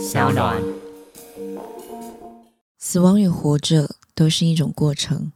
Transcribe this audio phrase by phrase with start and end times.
[0.00, 0.56] 小暖。
[2.78, 5.30] 死亡与活着都是一种过程。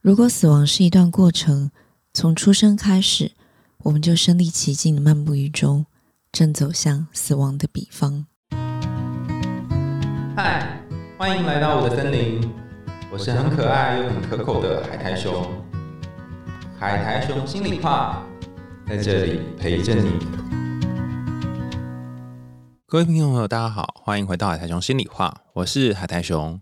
[0.00, 1.72] 如果死亡是一段过程，
[2.14, 3.32] 从出生开始，
[3.78, 5.86] 我们就身临其境的漫步于中，
[6.30, 8.26] 正走向死亡的彼方。
[10.36, 10.80] 嗨，
[11.18, 12.48] 欢迎来到我的森林，
[13.10, 15.44] 我是很可爱又很可口的海苔熊。
[16.78, 18.24] 海苔熊心里话，
[18.88, 20.12] 在这里陪着你。
[22.96, 26.58] 各位听众朋友，大家好，欢迎回到海苔熊心里话，我是海苔熊。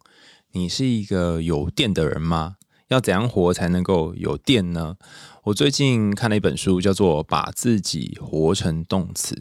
[0.50, 2.56] 你是一个有电的人吗？
[2.88, 4.96] 要怎样活才能够有电呢？
[5.44, 9.36] 我最近看了一本书，叫做《把自己活成动词》，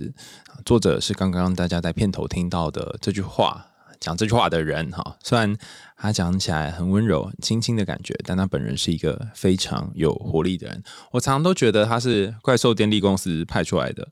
[0.64, 3.73] 作者是刚刚大家在片头听到的这句话。
[4.04, 5.56] 讲这句话的人哈，虽然
[5.96, 10.84] 他讲起来很温柔、很轻轻的感觉，但他本人是一个非常有活力的人。
[11.14, 14.06] 我常常都觉得他是怪兽电力公司派出来的，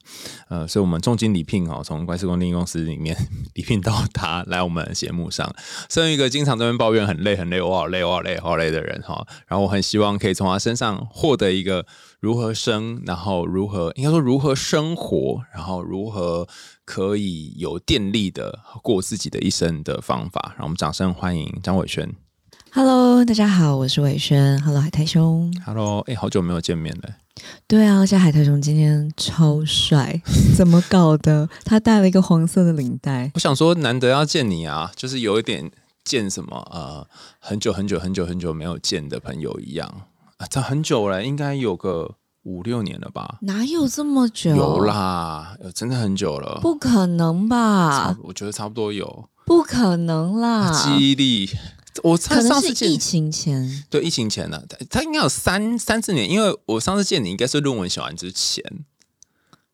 [0.47, 3.17] 呃，所以我们重金礼聘哦，从怪兽电力公司里面
[3.55, 5.53] 礼聘到他来我们节目上。
[5.89, 11.85] 身为一个经常这边抱怨很累、很累、我好累、我好累、好累的人哈，然后我很希望可以从他身上获得一个
[12.21, 16.47] 如何生，然后如何应该说如何生活，然后如何。
[16.91, 22.13] 可以有电力的过自己的一生的方法，让我们掌声欢迎张伟轩。
[22.69, 24.61] Hello，大家好，我是伟轩。
[24.61, 25.53] Hello，海苔兄。
[25.65, 27.15] Hello，哎，好久没有见面了。
[27.65, 30.21] 对啊，而且海苔兄今天超帅，
[30.53, 31.47] 怎么搞的？
[31.63, 33.31] 他戴了一个黄色的领带。
[33.35, 35.71] 我想说，难得要见你啊，就是有一点
[36.03, 37.07] 见什么呃，
[37.39, 39.87] 很久很久很久很久没有见的朋友一样
[40.35, 42.15] 啊，这很久了，应该有个。
[42.43, 43.37] 五六年了吧？
[43.41, 44.55] 哪有这么久？
[44.55, 46.59] 有啦，真的很久了。
[46.61, 48.17] 不可能吧？
[48.23, 49.29] 我觉得差不多有。
[49.45, 50.71] 不可能啦！
[50.71, 51.49] 记忆力，
[52.03, 53.83] 我上次是疫情前。
[53.89, 58.63] 对，疫情前呢，他应该有三三四年，因为我上次见你应该是论文写完之前。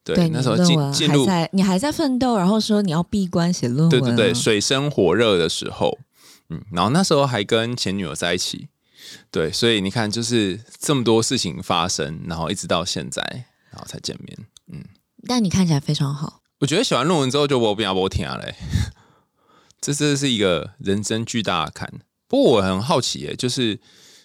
[0.04, 3.90] 对，那时候进进入，你还在奋斗，然后说你要闭关写论文。
[3.90, 5.98] 对对对，水深火热的时候，
[6.50, 8.70] 嗯，然后那时候还跟前女友在一起。
[9.30, 13.22] 对，所以你看，就是这么多事情发生，然后一直到现在，
[13.72, 14.38] 然后才见面。
[14.72, 14.84] 嗯，
[15.28, 16.42] 但你看起来非常好。
[16.60, 18.56] 我觉得写完论文之后就我不要不听嘞，
[19.80, 21.92] 这真是一个人生巨大的坎。
[22.28, 23.80] 不过我很好奇耶，就是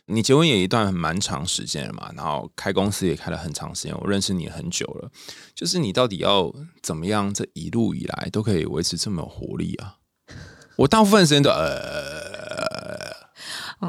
[0.06, 5.10] 你结婚也一段蛮长时间了嘛，然后开公司也开了很长时间，我认识你很久了，
[5.54, 9.96] 就是你到底要怎么样，这一路以来都可以维持这么有活力啊？
[10.76, 12.91] 我大部分时间都呃。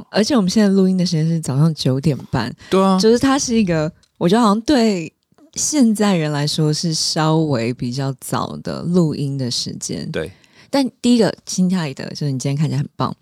[0.10, 5.12] 而且我们现在录音的时间是早上九点半，对啊，就是它是一个，我觉得好像对
[5.54, 10.10] 现在人来说是稍微比较早的录音的时间。
[10.12, 10.32] 对，
[10.70, 13.16] 但第一个心态的就是你今天看起来很棒。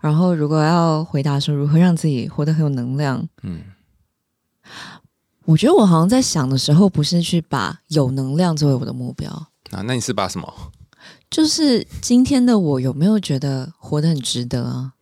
[0.00, 3.62] 然后如果要回答说如何让自己活得很有能量，嗯，
[5.44, 9.30] 我觉得我好像在想的时候，不是去把有能量作为我的目标
[9.70, 10.52] 啊，那你是把什么？
[11.30, 14.92] 就是今天的我有没有觉得活得很值得啊？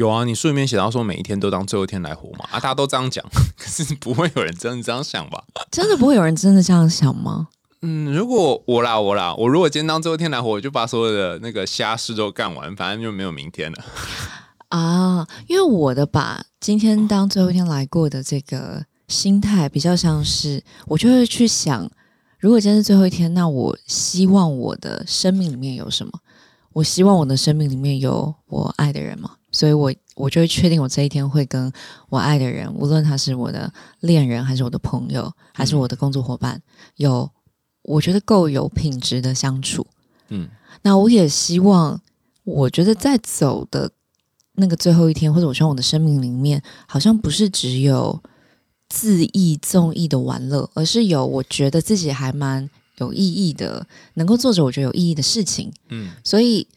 [0.00, 3.22] 有啊，你书里面写到说每一天都当最后一天来活嘛啊，大家都这样讲，
[3.58, 5.44] 可是不会有人真的这样想吧？
[5.70, 7.48] 真的不会有人真的这样想吗？
[7.82, 13.84] 嗯，如果我啦我啦，我如果今天当最后一天来活，我就把所有的那个瞎事都干完，反正就没有明天了
[14.70, 15.28] 啊。
[15.46, 21.86] 因为我的把今天当最后一天来过的这个心态，比较像是我就会去想，
[22.38, 26.12] 如果今天是最后一天，那我希望我的生命里面有什么？
[26.72, 29.32] 我希望我的生命里面有我爱的人吗？
[29.52, 31.72] 所以，我我就会确定我这一天会跟
[32.08, 36.62] 我爱的人，无论他是我的恋人，还是我的朋友，还是我的工作伙伴，
[36.96, 37.28] 有
[37.82, 39.86] 我觉得够有品质的相处。
[40.28, 40.48] 嗯，
[40.82, 42.00] 那我也希望，
[42.44, 43.90] 我觉得在走的
[44.54, 48.22] 那个最后一天，或者我希望我的生命里面，好像不是只有
[48.88, 55.72] 恣意纵意的玩乐，而是有我觉得自己还蛮有意义的，能够做着我觉得有意义的事情。
[55.88, 56.68] 嗯，所以。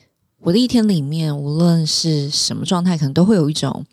[0.44, 3.86] 我的一天里面，无论是什么状态，可能都会有一种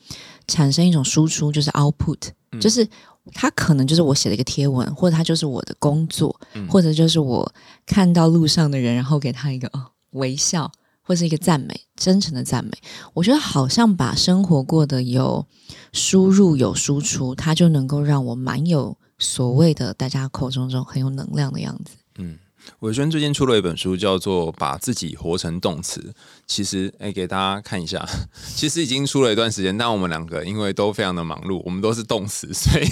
[0.48, 2.18] 产生一种输出，就是 output，
[2.60, 2.86] 就是
[3.32, 6.38] 它可能就是我写了一个贴文，或者它就是我的工作，
[6.68, 7.50] 或者就是我
[7.86, 9.70] 看到路上的人，然后给他一个
[10.10, 10.70] 微笑，
[11.02, 12.72] 或是一个赞美，真诚的赞美。
[13.14, 15.46] 我觉得好像把生活过得有
[15.92, 21.92] 输入有输出，它就能够让我蛮有所谓的大家口中这种很有能量的样子。
[22.18, 22.36] 嗯。
[22.78, 26.00] 伟轩最近出了一本书，叫做《把自己活成动词》。
[26.46, 28.08] 其实，哎，给大家看一下，
[28.54, 32.86] 其实已经出了一段时间，但我们两个因为都非常的忙碌，我们都是动词， 所以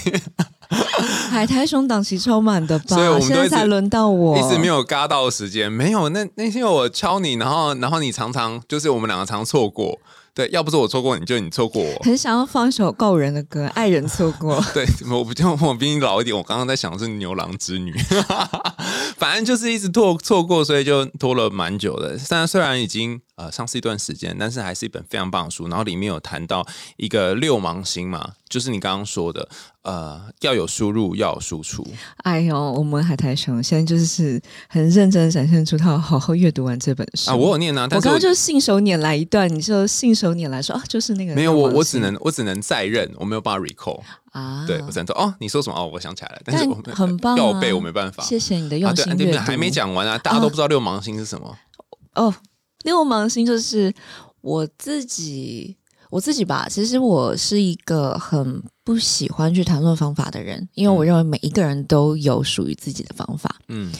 [1.31, 2.85] 海苔熊档期超满的吧？
[2.89, 5.71] 所以我们现在才轮到我，一直没有嘎到时间。
[5.71, 9.99] 没有，那那天我敲你，然后然后你常常就是我们两个常错过。
[10.39, 11.99] 对，要不是我错过你，就你错过我。
[12.05, 14.63] 很想要放一首告人的歌，《爱人错过》。
[14.73, 17.93] 对，我不就我比你老一点，我刚刚在想的是牛郎织女，
[19.19, 22.17] 反正就是一直拖错过，所以就拖了蛮久的。
[22.29, 25.69] 但虽然已经呃上市一段时间，但是还是一本非常棒的书。
[25.69, 29.49] 然后里面有谈到一个六芒星嘛，就是你刚刚说的，
[29.83, 31.87] 呃，要有输入，要有输出。
[32.25, 37.37] 哎呦，我们海苔熊现在就是很认真的展现出他好好阅读完这本书啊。
[37.37, 44.03] 我有念啊，但我刚刚就信手拈来一段，你就信手拈来说啊，就是那个没有我，我只能我只能再认，我没有办法 recall
[44.33, 44.65] 啊。
[44.67, 48.25] 对我只能说哦，你说什么哦，我想起来了，但是我很棒，要背我没办法。
[48.25, 51.57] 谢谢你的用心阅读，还没讲完啊，大家都不知道六芒星是什么
[52.15, 52.35] 哦。
[52.89, 53.93] 六芒星就是
[54.41, 55.77] 我自己，
[56.09, 56.67] 我自己吧。
[56.71, 63.57] 其实我是一个很不喜欢去谈论方法的人，因为我认为每一个人都有属于自己的方法。
[63.69, 63.93] 嗯，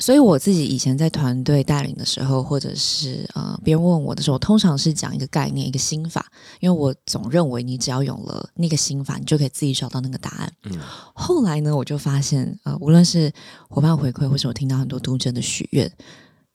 [0.00, 6.26] 所以我自己以前在团队带领的时候，或者是呃别人问我的时候，通常是讲一个概念、一个心法，
[6.58, 10.52] 因为我总认为你只要有了那个心法，你就可以自己找到那个答案。
[10.64, 10.76] 嗯，
[11.14, 13.32] 后来呢，我就发现，呃，无论是
[13.68, 15.88] 伙伴回馈，或是我听到很多读者的许愿。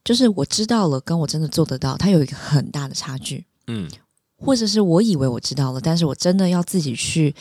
[0.03, 3.45] 就是我知道了，跟我真的做得到，它有一个很大的差距。
[3.67, 3.89] 嗯，
[4.37, 7.35] 或者是我以为我知道了，但是我真的要自己去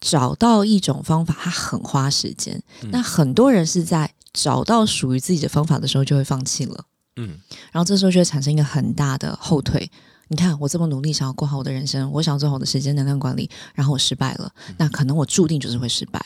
[0.00, 2.60] 找到一种方法，它很花时间。
[2.90, 6.84] 那很多人是在找到属于自己的方法的时候就会放弃了。
[7.16, 7.38] 嗯，
[7.70, 9.90] 然后这时候就会产生一个很大的后退。
[10.28, 16.24] 你看，我这么努力想要过好我的人生，我想做好我的时间能量管理，然后我失败了，那可能我注定就是会失败。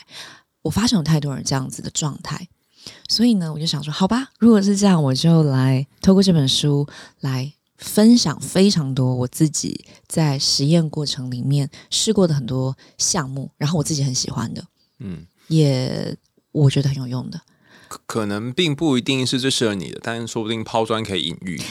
[0.61, 2.47] 我发现有太多人这样子的状态。
[3.07, 6.87] 所以呢，我就想说，好吧，如果是这样，我就来透过这本书
[7.21, 14.63] 来分享非常多我自己在实验过程里面试过的很多项目，然后我自己很喜欢的，
[14.99, 16.15] 嗯，也
[16.51, 17.39] 我觉得很有用的。
[18.05, 21.61] 可能并不一定是最适合你的，但是说不定抛砖可以引玉。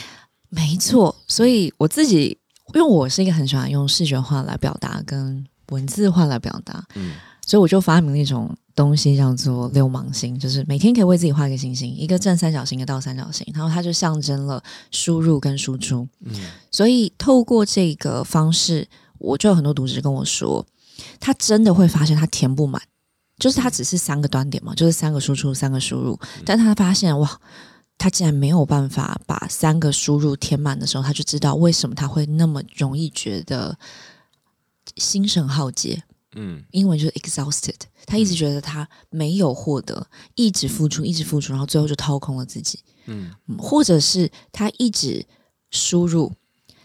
[0.48, 2.38] 没错，所以我自己，
[2.74, 7.14] 因为我是一个很喜欢用视觉化来表达，跟文字化来表达，嗯，
[7.44, 8.56] 所以我就发明了一种。
[8.76, 16.06] 东西叫做六芒星，就是每天可以为自己画一个星星，一个正三角形，一个倒三角形，然后它就象征了输入跟输出。
[16.20, 16.32] 嗯，
[16.70, 18.86] 所以透过这个方式，
[19.16, 20.64] 我就有很多读者跟我说，
[21.18, 22.80] 他真的会发现他填不满，
[23.38, 27.40] 就是他只是三个端点嘛，就是三个输出，三个输入，但他发现哇，
[27.96, 33.78] 他竟然没有办法把三个输入填满的时候，他就知道为什么他会那么容易觉得
[34.96, 36.02] 心神耗竭。
[36.34, 37.74] 嗯，英文就是 exhausted。
[38.06, 40.06] 他一直觉得他没有获得，
[40.36, 42.78] 一直付出，一直付出，然后最后就掏空了自己。
[43.06, 45.26] 嗯，或者是他一直
[45.70, 46.32] 输入，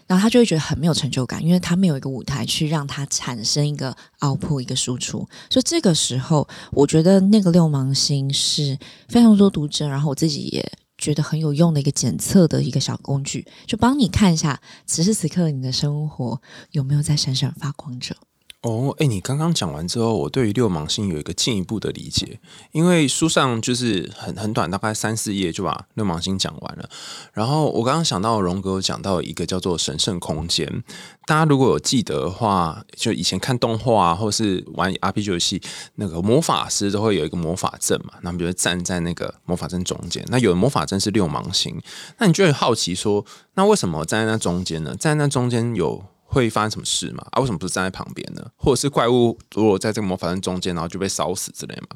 [0.06, 5.26] 然后他就会觉得很没有成就感，因为他没有一个舞台去让他产生一个 output 一个输出。
[5.48, 8.78] 所以这个时候，我觉得那个六芒星是
[9.08, 16.40] 非常多读者，然后我自己也觉得很有用的一个检测的一个小工具，就帮你看一下此时此刻你的生活
[16.70, 18.14] 有没有在闪闪发光着。
[18.62, 22.38] 哦，哎，你刚刚讲完之后，我对于六芒星有一个进一步的理解，
[22.70, 26.88] 因为书上就是很很短，大概三四页就把六芒星讲完了。
[27.32, 30.84] 然后我刚刚想到荣格讲到一个叫做神圣空间，
[31.26, 35.60] 大家如果有记得的话，就以前看动画啊，或是玩 RPG 游戏，
[35.96, 40.24] 那个魔法师都会有一个魔法阵嘛，那么就站在那个魔法阵中间。
[40.28, 41.82] 那有的魔法阵是六芒星，
[42.18, 44.90] 那你就会好奇说，那为什么站在那中间呢？
[44.90, 46.04] 站在那中间有？
[46.32, 47.22] 会发生什么事嘛？
[47.32, 48.42] 啊，为什么不是站在旁边呢？
[48.56, 51.88] 或者是怪物如果在这个魔法阵中间，然后就被烧死之类嘛？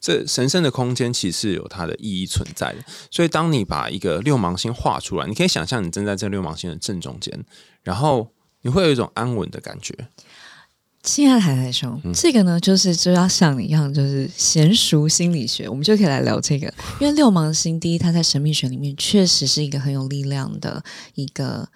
[0.00, 2.84] 这神圣的空间其实有它的意义存在的。
[3.08, 7.44] 所以，当你把一个六芒星画出来，你可以想象你正在这六芒星的正中间，
[7.84, 8.32] 然后
[8.62, 9.96] 你会有一种安稳的感觉。
[11.04, 16.66] 亲爱的海苔兄，这个呢，就是就要像你一样，就是娴熟心理学，我们就可以来聊这个。
[16.98, 20.82] 因为六芒星，第一，它在神秘学里面确实是一个很有力量的
[21.14, 21.68] 一个。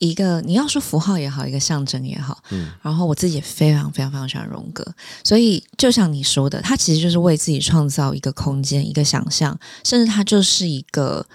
[0.00, 4.82] 一个你要说符号也好，一个象征也好，嗯，然后我自己也非常非常非常喜欢荣格，
[5.22, 11.26] 所以就像你说的，他其实就是为自己创造一个空间，一个想象，甚至他就是一个，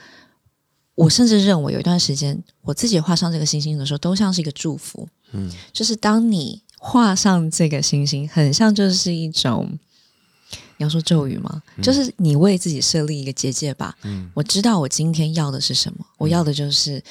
[0.95, 9.77] 我甚至认为有一段时间，我自己画上这个星星的时候，都像是一个祝福，嗯，就是当你画上这个星星，很像就是一种，
[10.77, 11.62] 你要说咒语吗？
[11.84, 17.03] 就是你为自己设立一个结界吧，嗯，我知道我今天要的是什么，我要的就是。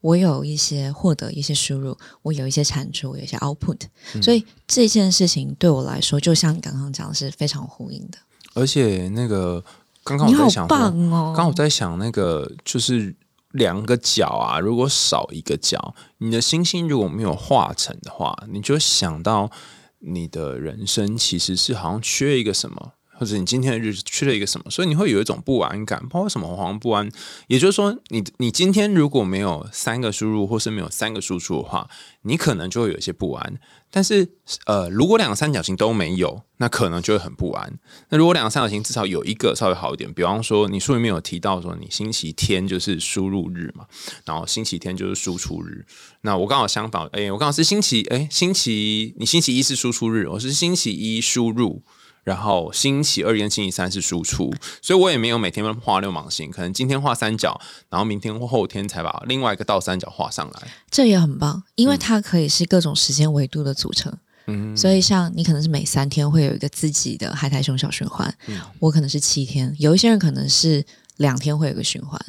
[0.00, 3.80] 我有一些获得一些输入，我有一些产出，有一些 output，
[4.22, 8.18] 所以这件事情对我来说，就像你刚刚讲的是非常呼应的。
[8.54, 9.62] 而且那个
[10.04, 11.34] 刚刚我在想，棒哦！
[11.36, 13.14] 刚我在想那个就是
[13.52, 19.50] 两个角啊，如果少一个角，你的星星如果没有化成的话，你就想到
[19.98, 22.92] 你的人生其实是好像缺一个什么。
[23.18, 27.10] 或者你今天的日子缺了一个什么，所以你会有一种不安感，不知道为什么惶惶不安。
[27.48, 31.90] 也就是说，你你今天如果没有三个输入，或是没有三个输出的话，
[32.22, 33.60] 你可能就会有一些不安。
[33.90, 34.28] 但是，
[34.66, 37.78] 呃，如果两个三角形都没有，那可能就会很不安。
[38.10, 43.86] 那如果两个三角形至少有一个稍微好一点，比方说你书里面有提到说你星期天就是输入日嘛，
[44.26, 45.86] 然后星期天就是输出日。
[46.20, 51.82] 那我刚好相反，哎，我刚好是星期，哎，星期你星期一是输出日，我是星期一输入。
[52.28, 57.58] 然后星期二跟星期三是输出，所以我也没有每天画六芒星，可能今天画三角，
[57.88, 60.68] 然后明天或后天才把另外一个倒三角画上来。
[60.90, 64.14] 这也很棒，因为它可以是各种时间维度的组成。
[64.46, 68.32] 嗯，所以像你可能是每三天会有一个自己的海苔熊小循环，
[68.78, 70.84] 我可能是七天，有一些人可能是
[71.16, 72.20] 两天会有个循环，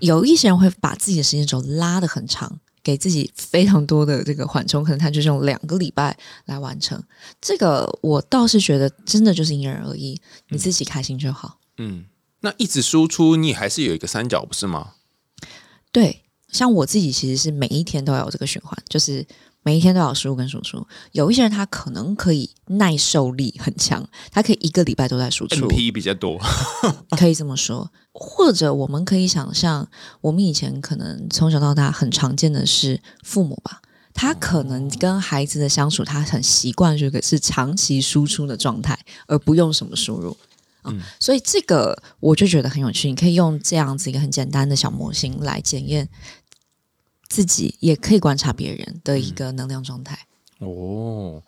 [0.00, 2.58] 有一些人会把自己的时间轴拉得很长。
[2.86, 7.02] 给自己非常多的这个缓冲，可能他就是用两个礼拜来完成。
[7.40, 11.58] 这个我倒是觉得真的就是因人而异，你自己开心就好。
[11.78, 12.04] 嗯，
[12.42, 14.92] 那一直输出你还是有一个三角不是吗？
[15.90, 19.26] 对，像我自己其实是每一天都要有这个循环，就是。
[19.66, 26.40] 每一天都要输入跟输出，有一些人他可能可以耐受力很强，他可以一个礼拜都在输出，P 比较多，
[27.18, 27.90] 可以这么说。
[28.12, 29.88] 或者我们可以想象，
[30.20, 33.82] 我们以前可能从小到大很常见的是父母吧，
[34.14, 38.96] 他可能跟孩子的相处，他很习惯这个是长期输出的状态，
[39.26, 40.36] 而不用什么输入。
[40.84, 46.08] 嗯，所以这个我就觉得很有趣，你可以用这样子一个很简单的小模型来检验。
[47.28, 50.18] 自己也可以观察别人的一个能量状态
[50.58, 51.42] 哦。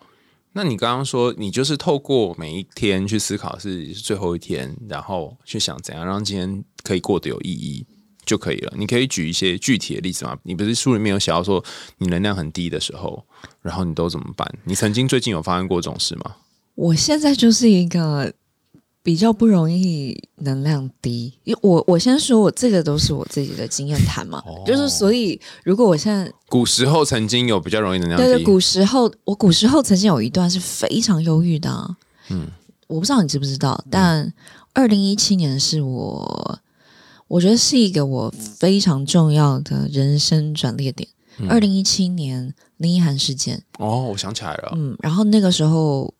[0.52, 7.86] 那你刚刚说，你就是透过每一天去思考是最后一天，然后去想怎样让今天可以过得有意义
[8.24, 8.72] 就可以了。
[8.76, 10.36] 你可以举一些具体的例子吗？
[10.42, 11.64] 你不是书里面有写到说，
[11.98, 13.24] 你能量很低的时候，
[13.62, 14.52] 然后你都怎么办？
[14.64, 16.36] 你曾经最近有发生过这种事吗？
[16.74, 18.32] 我现在就是一个。
[19.02, 31.96] 比较不容易能量低，因为我我先说我这个都是我自己的经验谈嘛，就是所以如果我现在古时候曾经有比较容易能量低，对，古时候我古时候曾经有一段是非常忧郁的，
[32.28, 32.48] 嗯，
[32.86, 34.30] 我不知道你知不知道，但
[34.74, 36.58] 二零一七年是我
[37.28, 41.08] 我觉得是一个我非常重要的人生转捩点，
[41.48, 46.12] 二零一七年林一涵事件，哦，我想起来了，嗯，然后那个时候。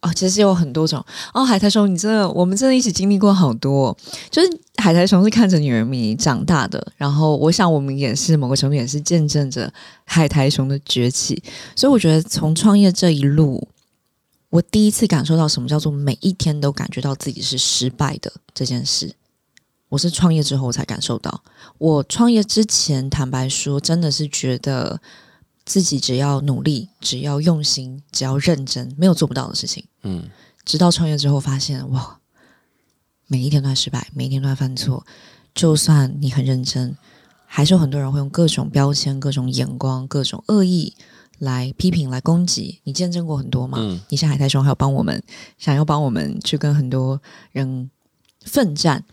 [0.00, 1.44] 哦，其实有很多种哦。
[1.44, 3.96] 海苔熊，你真的，我们真的一起经历过好多。
[4.30, 9.72] 就是海苔熊是看着女人迷长大的，然后我想我们也是某个程度也是见证着
[10.04, 11.42] 海苔熊的崛起。
[11.74, 13.66] 所以我觉得从创业这一路，
[14.50, 19.12] 我第一次感受到什么叫做每一天都感觉到自己是失败的这件事。
[19.88, 21.42] 我是创业之后才感受到。
[21.78, 25.00] 我创业之前，坦白说，真的是觉得。
[25.68, 29.84] 自己只要努力，只要用心，只要认真，没有做不到的事情。
[30.02, 30.24] 嗯，
[30.64, 32.18] 直到创业之后，发现哇，
[33.26, 35.04] 每一天都在失败，每一天都在犯错。
[35.54, 36.96] 就算你很认真，
[37.44, 40.94] 还是有很多人会用各种标签、各种眼光、各种恶意
[41.38, 42.80] 来批评、来攻击。
[42.84, 43.76] 你见证过很多吗？
[43.78, 45.22] 嗯，你像海苔熊，还有帮我们
[45.58, 47.20] 想要帮我们去跟很多
[47.52, 47.90] 人
[48.40, 49.04] 奋战。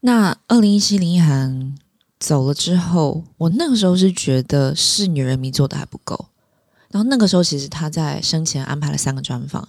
[0.00, 1.74] 那二零一七林一涵。
[2.20, 6.26] 走了之后，我那个时候是觉得是女人迷做的还不够。
[6.90, 9.66] 然后那个时候，其实他在生前安排了三个专访，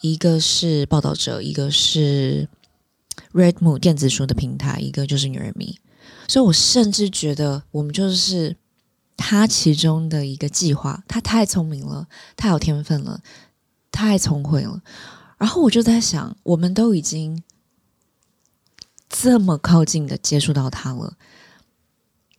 [0.00, 2.48] 一个是报道者，一个是
[3.32, 5.78] Redmo 电子书的平台，一个就是女人迷。
[6.26, 8.56] 所以我甚至觉得我们就是
[9.16, 11.04] 他其中的一个计划。
[11.06, 13.20] 他太聪明了，太有天分了，
[13.92, 14.82] 太聪慧了。
[15.38, 17.42] 然后我就在想，我们都已经
[19.08, 21.16] 这么靠近的接触到他了。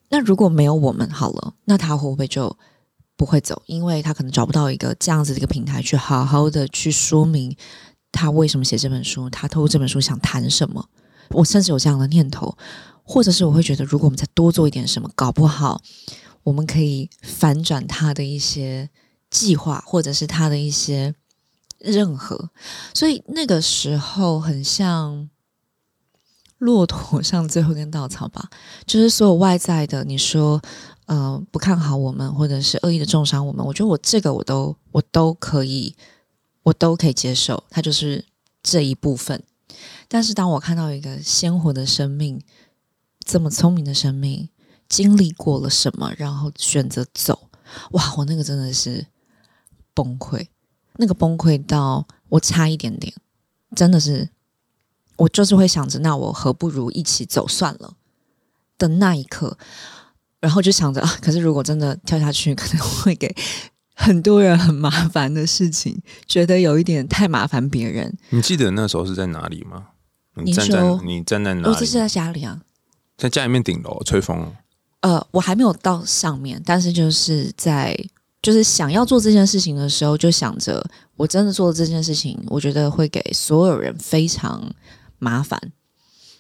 [0.09, 2.55] 那如果没有我们好了，那他会不会就
[3.17, 3.61] 不会走？
[3.65, 7.55] 因为他可能找不到一个这样子的一个平台，去好好的去说明
[8.11, 10.87] 他为什么写这本书，他透过这本书想谈什么。
[11.31, 12.55] 我甚至有这样的念头，
[13.03, 15.81] 或者是我会觉得，如果我们再多做一点什么，搞不好
[16.43, 18.89] 我们可以反转他的一些
[19.29, 21.15] 计划，或者是他的一些
[21.79, 22.51] 任何。
[22.93, 25.29] 所以那个时候很像。
[26.59, 28.49] 骆驼上最后一根稻草吧，
[28.87, 30.61] 就是所有外在的，你说，
[31.05, 35.95] 呃，不看好我们，或者是恶意的重伤我们，我觉得我这个我都我都可以，
[36.63, 38.23] 我都可以接受，它就是
[38.63, 39.43] 这一部分。
[40.07, 42.41] 但是当我看到一个鲜活的生命，
[43.25, 44.49] 这么聪明的生命，
[44.87, 47.49] 经历过了什么，然后选择走，
[47.91, 49.05] 哇，我那个真的是
[49.93, 50.47] 崩溃，
[50.95, 53.13] 那个崩溃到我差一点点，
[53.75, 54.29] 真的是。
[55.17, 57.93] 我就是会想着，那我何不如一起走算了
[58.77, 59.57] 的那一刻，
[60.39, 63.33] 然后就想着啊，可是如果真的跳下去，可能会给
[63.95, 68.17] 很多人很麻烦的事情，觉得有一点太麻烦别人。
[68.29, 69.87] 你记得那时候是在哪里吗？
[70.35, 71.67] 你你站在说你站在哪里？
[71.67, 72.61] 我这是在家里啊，
[73.17, 74.53] 在家里面顶楼吹风。
[74.99, 77.97] 呃，我还没有到上面，但是就是在
[78.41, 84.61] 就是想要做这件事情的时候，就想着我真的做了这件事情，我觉得会给所有人非常
[85.25, 85.59] 麻烦。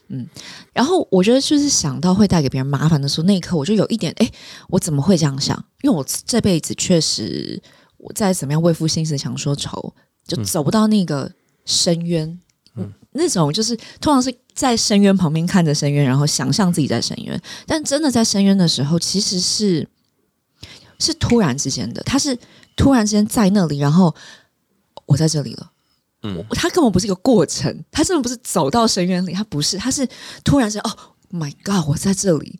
[0.09, 0.27] 嗯，
[0.71, 4.31] 然后我觉得就是想到会带给别人麻烦的时候，那一刻我就有一点，哎，
[4.69, 5.57] 我怎么会这样想？
[5.81, 7.59] 因为我这辈子确实，
[7.97, 9.95] 我再怎么样为赋新词强说愁，
[10.27, 11.31] 就走不到那个
[11.65, 12.39] 深渊。
[12.75, 19.89] 嗯，那种就是通常是在深渊旁边看着深渊，然后想象自己在深渊，但真的在深渊的时候，其实是
[20.99, 22.37] 是突然之间的，他是
[22.75, 24.13] 突然之间在那里，然后
[25.07, 25.71] 我在这里了。
[26.25, 30.07] 嗯，他根本不是一个过程，他真的不是走到深渊里，他不是，他是
[30.43, 30.89] 突然间哦
[31.31, 32.59] ，My God，我在这里。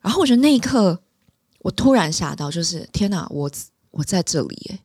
[0.00, 1.02] 然后我觉得那一刻，
[1.60, 3.50] 我突然吓到，就是天哪，我
[3.90, 4.78] 我在这里耶！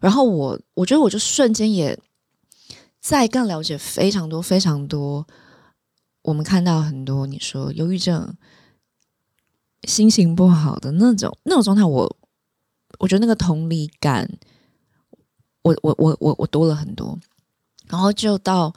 [0.00, 1.98] 然后我我觉得我就瞬间也
[3.00, 5.26] 在更了解非常多非常多。
[6.22, 8.36] 我们看到很多你说忧郁症、
[9.84, 12.16] 心情不好的那种那种状态，我
[12.98, 14.28] 我觉得那个同理感。
[15.64, 17.18] 我我我我我多了很多，
[17.88, 18.74] 然后就到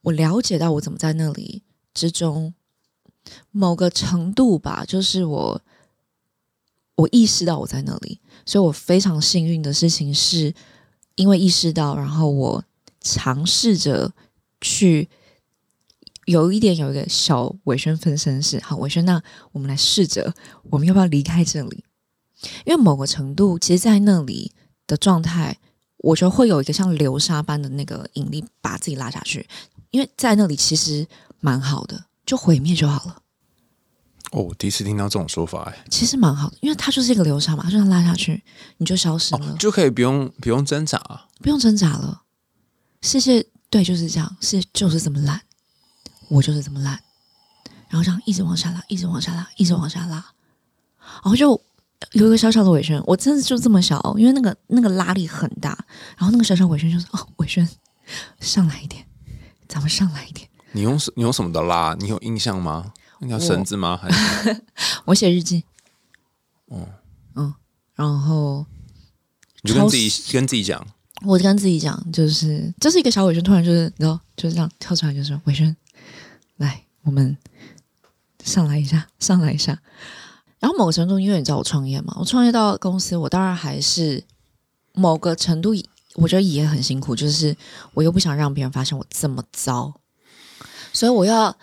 [0.00, 2.54] 我了解到我怎么在那里之中
[3.50, 5.60] 某个程度吧，就是我
[6.94, 10.54] 我意识到我在那里，所以我非常幸运的事情是
[11.16, 12.64] 因为意识到，然后我
[13.02, 14.14] 尝试着
[14.62, 15.10] 去
[16.24, 20.34] 有一点有一个小尾轩分身式，好尾轩，那我们来试着
[20.70, 21.84] 我们要不要离开这里？
[22.64, 24.52] 因为某个程度，其实，在那里
[24.86, 25.58] 的状态。
[26.06, 29.44] 我觉得会有一个像流沙般的那个引力把自己拉下去，
[29.90, 31.04] 因为在那里其实
[31.40, 33.22] 蛮好的，就毁灭就好了。
[34.30, 38.40] 哦，我第一次听到这种说法，哎，其实蛮好的，因为它就是一个流沙嘛，就算拉下去，
[38.76, 42.22] 你就消失了，就可以不用不用挣扎，不用挣扎了。
[43.02, 45.40] 世界对就是这样，世界就是这么烂，
[46.28, 47.00] 我就是这么烂，
[47.88, 50.24] 然后这样一直往下拉，一直往下拉，一直往下拉，
[51.00, 51.60] 然后就。
[52.12, 55.76] 有一个小小的尾声，我真的就这么小，因为那个那个拉力很大，
[56.16, 57.66] 然后那个小小尾声就是：“哦，尾声
[58.40, 59.04] 上来一点，
[59.68, 61.94] 咱们上来一点。”你用什你用什么的拉？
[61.98, 62.92] 你有印象吗？
[63.20, 63.98] 那条绳子吗？
[64.00, 64.62] 还是
[65.06, 65.64] 我写日记？
[66.66, 66.86] 哦，
[67.34, 67.54] 嗯，
[67.94, 68.66] 然后
[69.62, 70.86] 你就跟自己跟自己讲，
[71.22, 75.74] 我跟自己讲，就是这是一个小尾声，突然就是你知道，就是这样跳出来，就是：“尾声，
[76.58, 77.36] 来，我们
[78.44, 79.78] 上来一下，上来一下。”
[80.58, 84.24] 然后某个程度，因为你知道我创业嘛，我创业到公司，我当然还是
[84.94, 85.74] 某个程度，
[86.14, 87.54] 我觉得也很辛苦，就是
[87.92, 89.92] 我又不想让别人发现我这么糟，
[90.94, 91.54] 所以我要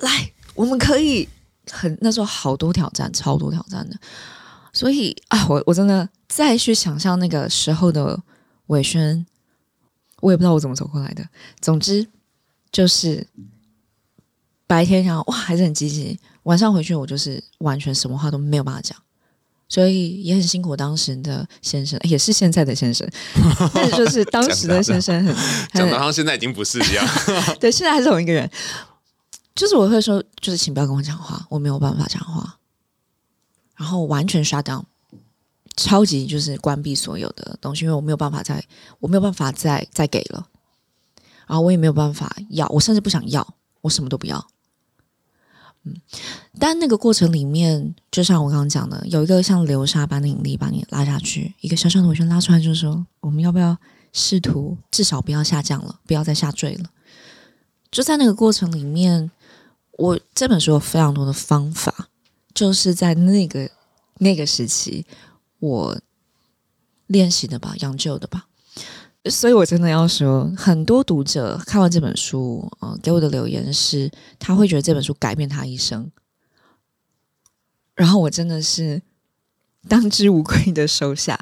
[0.00, 1.28] 来，我们可以
[1.70, 3.96] 很那时候好多挑战，超多挑战的，
[4.72, 8.20] 所以啊，我我真的再去想象那个时候的
[8.66, 9.24] 伟轩，
[10.20, 11.24] 我也不知道我怎么走过来的，
[11.60, 12.04] 总之
[12.72, 13.24] 就是
[14.66, 16.18] 白天上哇还是很积极。
[16.44, 18.96] 晚上回去，我就是完全什么话都没有办法讲，
[19.68, 20.76] 所以也很辛苦。
[20.76, 23.08] 当时的先生也是现在的先生，
[23.74, 25.34] 但是就是当时的先生很
[25.74, 27.06] 讲的，好像现在已经不是一样。
[27.60, 28.50] 对，现在还是同一个人。
[29.54, 32.58] 就是我会说，就是请不要跟我讲话，我没有办法讲话，
[33.76, 34.82] 然后完全 shut down，，
[35.76, 38.64] 超级就是关闭所有的东西，因为我没有办法再，
[38.98, 40.46] 我没有办法再再给了，
[41.46, 43.46] 然后我也没有办法要，我甚至不想要，
[43.82, 44.42] 我什么都不要。
[45.84, 45.94] 嗯，
[46.58, 53.76] 但那个过程里面，就像我刚刚讲的，有一个像流沙般的引力把你拉下去，一个小小的尾旋拉出来，就是说，我们要不要
[54.12, 56.90] 试图至少不要下降了，不要再下坠了？
[57.90, 59.30] 就在那个过程里面，
[59.98, 62.08] 我这本书有非常多的方法，
[62.54, 63.70] 就是在那个
[64.18, 65.04] 那个时期
[65.58, 66.00] 我
[67.08, 68.46] 练习的吧，养旧的吧。
[69.30, 76.10] 所以，我真的要说，很多读者看完这本书，呃，给我的留言是，他会觉得这本书改变他一生。
[77.94, 79.00] 然后，我真的是
[79.86, 81.38] 当之无愧的收下，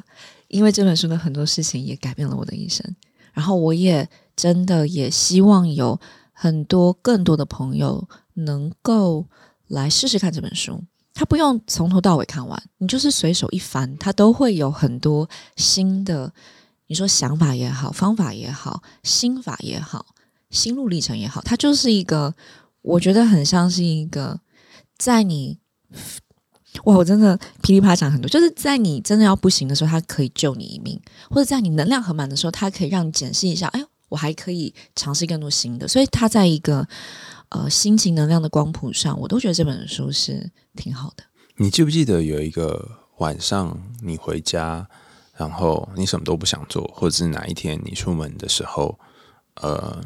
[0.47, 2.95] 因为这本书的很多事情也改变了我的一生。
[3.33, 5.99] 然后，我也真的也希望有
[6.33, 9.25] 很多更多的朋友能够
[9.67, 10.83] 来试试看这本书。
[11.15, 16.31] 他不用从头到尾看完，你就是随手一翻，他都会有很多新的。
[16.91, 20.07] 你说想法也好，方法也好，心法也好，
[20.49, 22.35] 心路历程也好，它就是一个，
[22.81, 24.41] 我觉得很像是一个，
[24.97, 25.57] 在你
[26.83, 30.99] 哇，我真的噼里啪啦讲很多，就是在你真的要不行的时候，它可以救你一命；
[31.29, 35.87] 或者在你能量很满的时候，它可以让你检视一下，哎，我还可以尝试更多新的。
[35.87, 36.85] 所以，它在一个
[37.47, 41.23] 呃心情能量的光谱上，我都觉得这本书是挺好的。
[41.55, 44.89] 你记不记得有一个晚上，你回家？
[45.41, 48.99] 然后你什么都不想做，或者是哪一天你出门的时候，
[49.55, 49.99] 呃，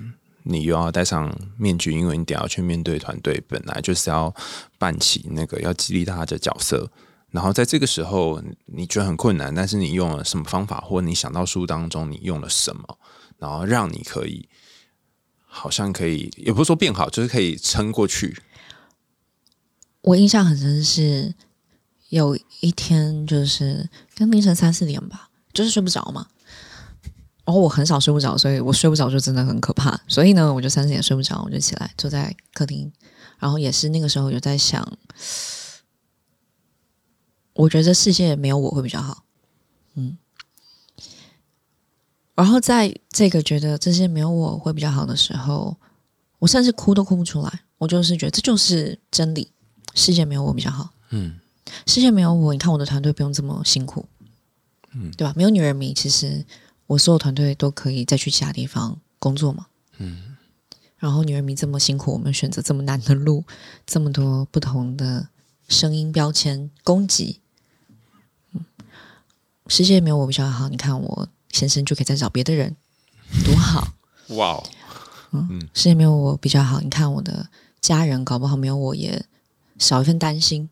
[0.43, 4.33] 你又要戴上面具，因为你得要去面对团队，本来就是要
[4.77, 6.89] 扮起那个要激励大家的角色。
[7.31, 12.97] 然后在这个时候，你觉得很困难，但是你用了什么方法，或你想到书当中你用了什么，
[13.37, 14.47] 然后让你可以
[15.45, 18.37] 好像可以，也不是说变好，就是可以撑过去。
[19.99, 21.35] 我印象很深是
[22.09, 25.24] 有一天，就是跟凌晨三四点吧，
[25.55, 26.27] 就是睡不着嘛。
[27.45, 29.99] 然后我很少睡不着，所以我睡不着就真的很可怕。
[30.07, 32.91] 所以呢，我就三四点睡不着，我就起来坐在客厅，
[33.39, 34.97] 然后也是那个时候有在想。
[37.53, 39.23] 我觉得世界没有我会比较好，
[39.93, 40.17] 嗯。
[42.33, 45.77] 然后在这个觉得这些没有我会比较好的时候，
[46.39, 47.61] 我甚至哭都哭不出来。
[47.77, 49.51] 我就是觉得这就是真理，
[49.93, 51.39] 世界没有我比较好，嗯。
[51.85, 54.05] 世界没有我，你看我的团队不用这么辛苦，
[54.95, 55.33] 嗯，对吧？
[55.35, 56.45] 没有女人迷，其实
[56.87, 60.35] 我所有团队都可以再去其他地方工作嘛，嗯。
[60.97, 63.43] 然后女人迷这么辛苦，我们选择这么难的路，
[63.85, 65.27] 这么多不同的
[65.67, 67.41] 声音标签攻击。
[68.53, 68.65] 嗯
[69.67, 72.75] 世界没有我比较好，你看我先生就可以再找别的人，
[73.43, 73.93] 多好！
[74.37, 74.63] 哇，
[75.31, 77.49] 嗯，世界没有我比较好，你看我的
[77.81, 79.25] 家人搞不好没有我也
[79.79, 80.69] 少一份担心，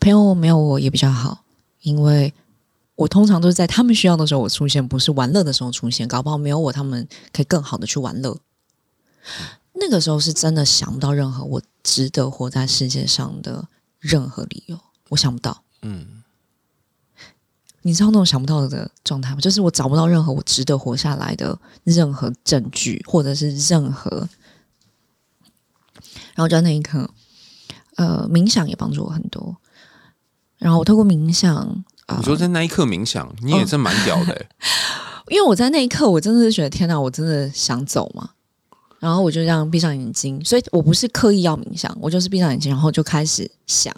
[0.00, 1.44] 朋友没有我也比较好，
[1.82, 2.34] 因为
[3.00, 8.36] 我通常都是在他们需要的时候我出现，不是玩乐的时候出现，搞不好没有我他们可以更好的去玩乐。
[9.72, 16.22] 那个时候是真的想不到任何我值得活在世界上的任何理由，我想不到，嗯。
[17.80, 19.40] 你知道那种想不到的状态吗？
[19.40, 24.28] 就是我找不到任何我值得活下来的任何证据，或者是任何。
[26.34, 27.08] 然后就在那一刻，
[27.96, 29.56] 呃，冥想也帮助我很多。
[30.58, 31.82] 然后我透过冥想，
[32.18, 34.46] 你说在那一刻冥想，你也是蛮屌的。
[35.28, 38.30] 因为我在那一刻，我真的是觉得天哪，我真的想走嘛。
[38.98, 43.94] 然后我就这样闭上眼睛，所以我不是刻意要冥想，我就是闭上眼睛，然后就开始想。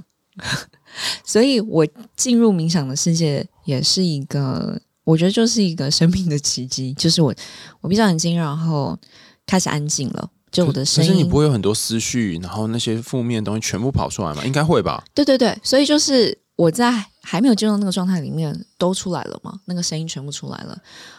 [1.25, 3.47] 所以我进入冥想的世界。
[3.65, 6.93] 也是一个，我觉得就是一个生命的奇迹。
[6.95, 7.33] 就是我，
[7.81, 8.99] 我闭上眼睛，然后
[9.47, 10.29] 开始安静了。
[10.51, 14.45] 就我的声音，可是你不会有很多思绪，然后那些负面的东西全部跑出来吗？
[14.45, 15.05] 应该会吧。
[15.15, 20.77] 对对对，所以就是我在还没有进入那个状态里面，都出来了嘛，那个声音全部出来了。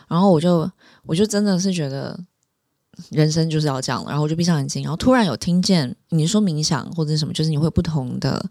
[0.07, 0.69] 然后我就，
[1.05, 2.19] 我就真的是觉得
[3.09, 4.09] 人生就是要这样了。
[4.09, 8.49] 然后我就闭上眼睛，然后突然有听见你说冥想或者什么，就是你会不同的。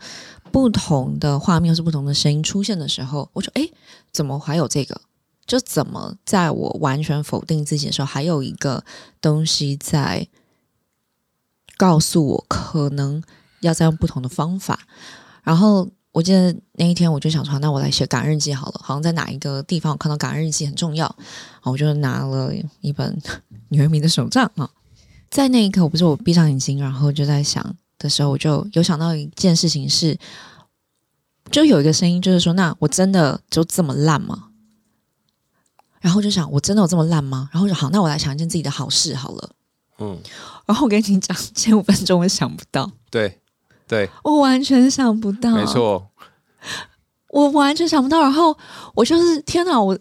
[0.50, 3.66] 不同的画面是不同的声音出现的时候，我说：“哎，
[4.12, 5.00] 怎么还有这个？
[5.46, 8.84] 就怎么在我完全否定自己的时候，还有一个
[9.18, 10.28] 东西在
[11.78, 13.22] 告诉我，可能
[13.60, 14.80] 要再用不同的方法。”
[15.42, 21.14] 然后我记得那一天，我就想说：“那我来写感恩日记好了。”好像在哪一个地方我看到感恩日记很重要，
[21.62, 23.18] 我就拿了一本
[23.68, 24.70] 女儿迷的手账啊。
[25.30, 27.74] 在那一刻，我不是我闭上眼睛，然后就在想。
[27.98, 30.18] 的时候，我就有想到一件事情，是
[31.52, 34.48] 就有一个声音，就是说，那我真的就这么烂吗？
[36.00, 37.48] 然后就想，我真的有这么烂吗？
[37.52, 39.50] 然后就好，那我来想一件自己的好事好了。
[39.98, 40.18] 嗯，
[40.66, 43.38] 然后我跟你讲，前五分钟我想不到，对，
[43.92, 46.08] 对我完全想不到，没错，
[47.28, 48.20] 我完全想不到。
[48.22, 48.56] 然后
[48.94, 49.98] 我就是天哪，我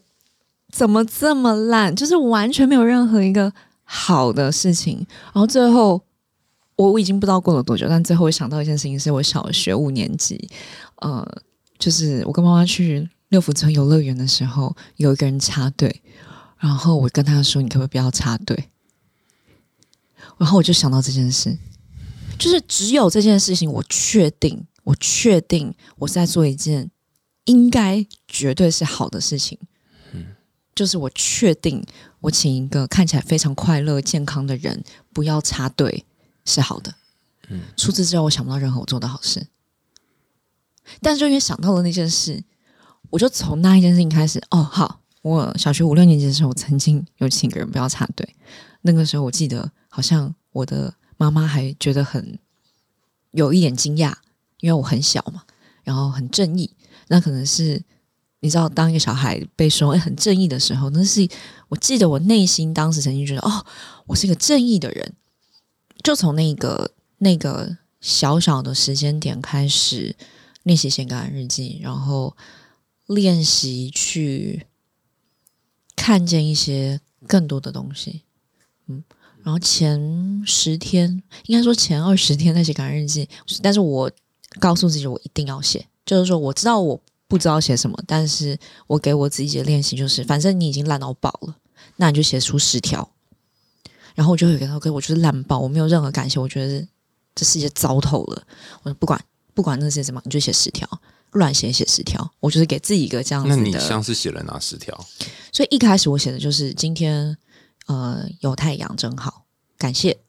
[0.71, 1.95] 怎么这么烂？
[1.95, 3.51] 就是完全没有任何一个
[3.83, 5.05] 好的事情。
[5.33, 6.01] 然后最后。
[6.77, 10.49] 我我已经不知道过了多久，但最后我想到一件事情，是我小学五年级，
[10.95, 11.23] 呃，
[11.77, 16.01] 就是我跟妈妈去六福村游乐园的时候，有一个人插队，
[16.57, 18.69] 然后我跟他说：“你可不可以不要插队？”
[20.39, 21.55] 然后我就想到这件事，
[22.41, 26.89] 就是只有这件事情，我确定，我确定我是在做一件
[27.45, 29.59] 应该绝对是好的事情。
[30.11, 30.25] 嗯，
[30.73, 31.85] 就是我确定，
[32.19, 36.03] 我请一个看起来非常快乐、健康的人不要插队。
[36.43, 36.95] 是好的，
[37.49, 39.45] 嗯，除此之外，我想不到任何我做的好事。
[40.99, 42.43] 但是就因为想到了那件事，
[43.11, 44.41] 我就从那一件事情开始。
[44.49, 48.27] 哦，好，我小学五六年级的时候，我曾经有请个人不要插队。
[48.81, 52.39] 那个时候，我记得好像我的妈妈还觉得很
[53.29, 54.11] 有一点惊讶，
[54.59, 55.43] 因为我很小嘛，
[55.83, 56.75] 然后很正义。
[57.09, 57.79] 那可能是
[58.39, 61.29] 你知道，当一个小孩被说很正义的时候，那是
[61.67, 63.63] 我记得我内心当时曾经觉得，哦，
[64.07, 65.13] 我是一个正义的人。
[66.03, 70.15] 就从那个那个小小的时间点开始
[70.63, 72.35] 练习写感恩日记，然后
[73.05, 74.65] 练习去
[75.95, 78.23] 看见一些更多的东西。
[78.87, 79.03] 嗯，
[79.43, 83.27] 然后前十天，应该说前二十天在写感恩日记，
[83.61, 84.11] 但是我
[84.59, 85.85] 告诉自己，我一定要写。
[86.05, 91.55] 就是说，我知道我不知道写什么，但是我给我自己的练习就是，反正你已经烂到爆了，
[91.95, 93.09] 那你就写出十条。
[94.13, 96.85] 然后我就会跟他说，我就是烂爆，我没有任何感谢，我觉得
[97.33, 98.43] 这世界糟透了。
[98.83, 99.23] 我说不管
[99.53, 100.87] 不管那些什么，你就写十条，
[101.31, 102.29] 乱写写十条。
[102.41, 103.55] 我就是给自己一个这样子的。
[103.55, 104.93] 那你像是写了哪十条？
[105.53, 107.37] 所以一开始我写的就是今天
[107.91, 109.45] 呃有太阳真好，
[109.77, 110.21] 感谢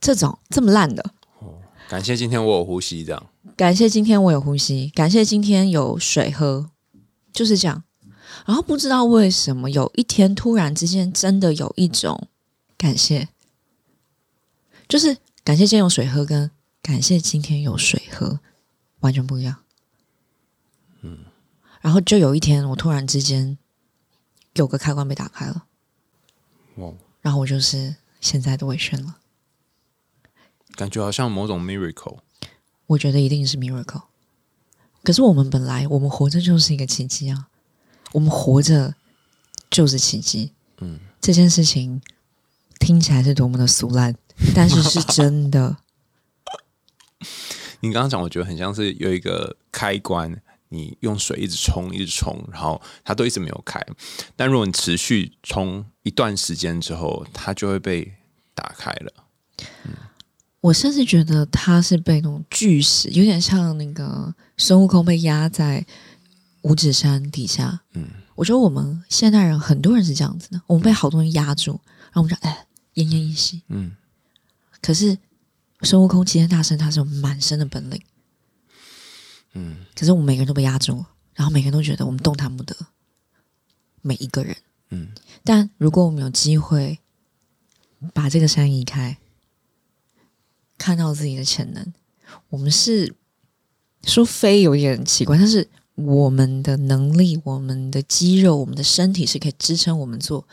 [0.00, 1.60] 这种这么烂的哦。
[1.88, 6.70] 感谢今天我有呼吸，这样感谢今天我有呼吸，感谢今天有水喝，
[7.32, 7.84] 就是这样。
[8.44, 12.28] 然后不知道为什么有一天突然之间真的有一种
[12.76, 13.28] 感谢，
[14.88, 16.50] 就是感谢今天有水喝，跟
[16.82, 18.40] 感谢今天有水喝
[19.00, 19.56] 完全不一样。
[21.02, 21.18] 嗯，
[21.80, 23.56] 然后就有一天我突然之间
[24.54, 25.64] 有个开关被打开了，
[26.76, 26.92] 哇，
[27.24, 29.16] 然后我就是现在的魏轩了。
[30.74, 32.18] 感觉好像某种 miracle。
[32.86, 34.02] 我觉得一定是 miracle。
[35.02, 37.48] 可是我们本来我们活着就是一个奇迹啊，
[38.12, 38.94] 我们活着
[39.70, 40.52] 就是奇迹。
[40.80, 42.02] 嗯，这件事情
[42.78, 44.14] 听起来是多么的俗烂，
[44.54, 45.78] 但是是真的。
[47.80, 50.42] 你刚刚讲，我觉得很像是有一个开关，
[50.74, 53.80] 你用水一直冲，一直冲，然后它都一直没有开。
[54.34, 58.12] 但如果你持续冲一段时间之后，它就会被
[58.54, 59.12] 打开了。
[60.60, 65.84] 我甚至觉得它是被那种巨石，有点像那个孙悟空被压在
[66.62, 67.82] 五指山底下。
[67.92, 71.72] 嗯，我觉得我们现代人很多人是这样子的，我们被好多人压住，
[72.12, 73.62] 然后我们就哎奄奄一息。
[73.68, 73.92] 嗯，
[74.80, 75.18] 可是
[75.82, 78.00] 孙悟空齐天大圣他是有满身的本领，
[79.54, 82.76] 嗯，可是我们每个人都被压住，然后每个人都觉得我们动弹不得，
[84.02, 84.56] 每一个人。
[84.90, 85.08] 嗯，
[85.42, 86.98] 但如果我们有机会
[88.12, 89.18] 把这个山移开，
[90.76, 91.92] 看到自己的潜能，
[92.50, 93.14] 我们是
[94.02, 100.46] 说飞有点奇怪，但是我们的能力、我们的肌肉、我们的身体是可以支撑我们做。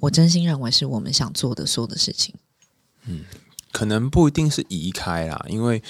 [0.00, 2.34] 我真心认为是我们想做的所有的事情。
[3.04, 3.24] 嗯
[3.70, 5.82] 可能不一定是移开啦，因为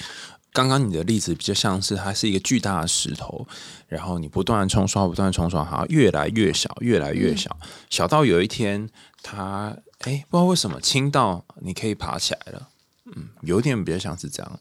[0.59, 3.47] 刚刚你的例子比较像是它是一个巨大的石头，
[3.87, 7.57] 然后你不断冲刷，不断冲刷，它越来越小，越来越小，
[7.89, 8.89] 小到有一天
[9.23, 12.67] 它哎不知道为什么轻到你可以爬起来了，
[13.05, 14.59] 嗯，有点比较像是这样。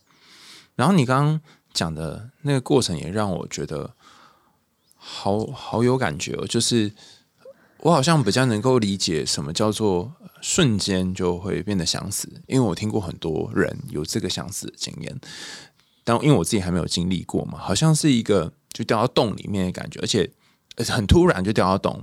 [0.77, 1.41] 然后你刚刚
[1.73, 3.93] 讲的那个过程也让我觉得
[4.95, 6.93] 好好有感觉哦，就是
[7.79, 15.21] 我好像比较能够理解什么叫做瞬间就会变得想死，因为我听过很多人有这个想死的经验，
[16.09, 20.31] 但因为我自己还没有经历过嘛，好像是一个就掉到洞里面的感觉，而且
[20.91, 22.03] 很突然就掉到洞。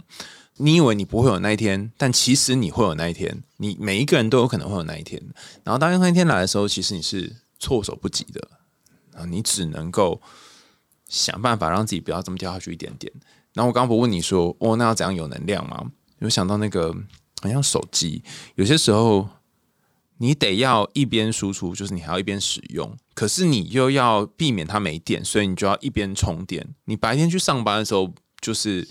[0.58, 3.42] 你以为你不会有那一天，但其实你会有那一天。
[3.58, 5.20] 你每一个人都有可能会有那一天。
[5.64, 8.48] 然后当那一天来的时候，其实你是措手不及的，
[9.16, 10.22] 啊，你只能够
[11.08, 13.12] 想办法让自己不要这么掉下去一点点。
[13.54, 15.84] 然后我刚刚不问你说，哦，那要怎样有能量吗？
[16.20, 16.96] 有想到那个
[17.42, 19.28] 好像手机，有些时候
[20.18, 26.74] 你得要一边输出，就是你还要一边使用，可是你又要避免它没电，所以你就要一边充电。
[26.86, 28.88] 你白天去上班的时候，就是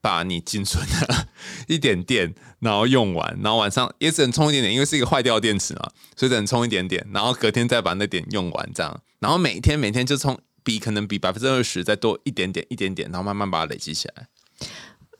[0.00, 1.28] 把你仅存的
[1.68, 14.28] 一点电，然后用完，然后晚上也只能充一点点，因为是一个坏掉电池嘛，所以只能充一点点，然后隔天再把那点用完，这样，然后每天每天就充比可能比百分之二十再多一点点一点点，然后慢慢把它累积起来。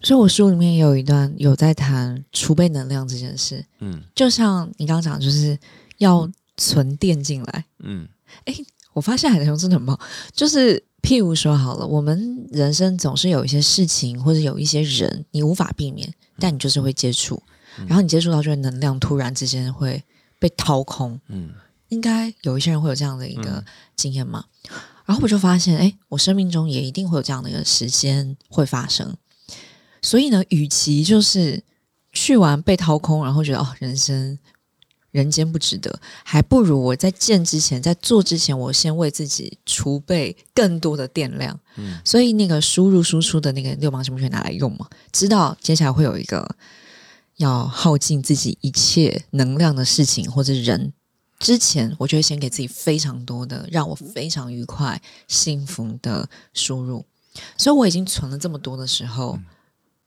[0.00, 5.58] 所以我书里面有一段有在谈储备能量这件事，嗯就像你刚刚讲，就是
[5.96, 7.64] 要存电进来。
[7.80, 8.08] 嗯
[8.92, 9.98] 我发现海豚熊真的很棒，
[10.32, 17.40] 就是譬如说好了，我们人生总是有一些事情或者有一些人你无法避免，但你就是会接触，
[17.86, 20.02] 然后你接触到，就是能量突然之间会
[20.38, 21.20] 被掏空。
[21.28, 21.50] 嗯
[21.88, 23.64] 应该有一些人会有这样的一个
[23.96, 24.44] 经验嘛。
[25.06, 29.16] 然后我就发现，哎，我生命中也一定会有这样的一个时间会发生。
[30.08, 31.62] 所以呢，与其就是
[32.12, 34.38] 去完被掏空，然后觉得哦，人生
[35.10, 41.60] 人间不值得，还不如我在见之前，在做之前，我先为自己储备更多的电量。
[41.76, 44.88] 嗯所以那个输入输出的那个六芒星不可以拿来用嘛？
[45.12, 46.56] 知道接下来会有一个
[47.36, 50.94] 要耗尽自己一切能量的事情或者人。
[51.38, 57.04] 之前，我就会先给自己非常多的让我非常愉快、幸福的输入，
[57.58, 59.38] 所以我已经存了这么多的时候，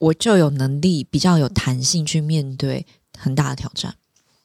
[0.02, 2.86] 我就有能力比较有弹性去面对
[3.18, 3.96] 很大的挑战。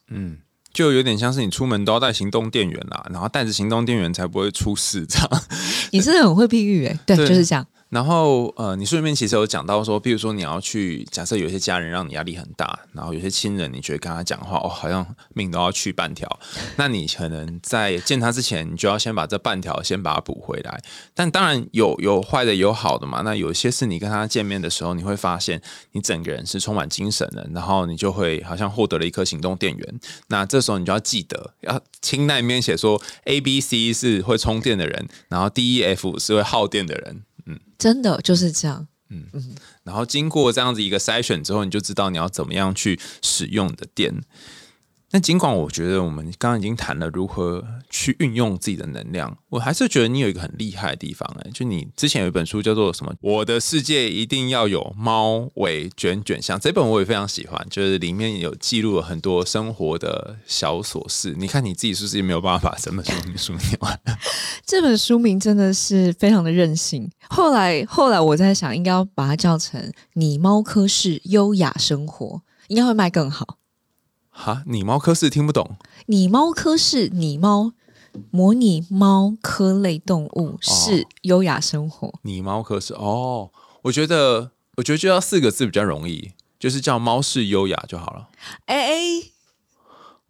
[0.09, 0.37] 嗯，
[0.71, 5.43] 就有点像是你出门都要带行动电源啦，然后带着行动电源才不会出事这样。
[5.91, 7.65] 你真的很会譬喻诶，对，对就是这样。
[7.89, 16.27] 然后呃，你顺便其实有讲到说，比如说你要去假设有些家人让你压力很大，然后有些亲人你觉得跟他讲话哦，好像命都要去半条，
[16.75, 20.81] 那你可能在见他之前，你就要先把这半条先把它补回来。
[21.13, 25.61] 但当然有有坏的有好的嘛，那有些是你跟他见面的时候，你会发现
[25.93, 29.99] 你整个人是充满精神的，然后你就会好像获得了一颗行动电源。
[30.27, 37.23] 那这时候你就要记得，要清那里面写说 A、B、C 是会充电的人，然后 D、E、F 是会耗电的人。
[37.77, 38.87] 真的就是这样。
[39.09, 39.25] 嗯
[39.83, 44.13] 然后经过这样子一个筛选之后，你就知道你要怎么样去使用你的电。
[45.11, 61.33] 那尽管我觉得我们刚刚已经谈了如何去运用自己的能量，我还是觉得你有一个很厉害的地方哎、就你之前有一本书叫做什么《我的世界一定要有猫尾卷卷香》，这本我也非常喜欢，就是里面有记录了很多生活的小琐事。
[61.37, 63.99] 你看你自己是不是也没有办法把整本书书念完？
[64.65, 67.09] 这本书名真的是非常的任性。
[67.29, 73.57] 后来，后来我在想，应该要把它叫成“你猫科室优雅生活”，应该会卖更好。
[74.39, 77.73] 哈，你猫科室听不懂你猫科室，你猫
[78.29, 82.13] 模拟猫科类动物是优雅生活。
[82.21, 83.49] 你猫科室哦，
[83.81, 88.29] 我觉得我觉得就要四个字比较容易，就是叫猫式优雅就好了。
[88.67, 89.23] 哎、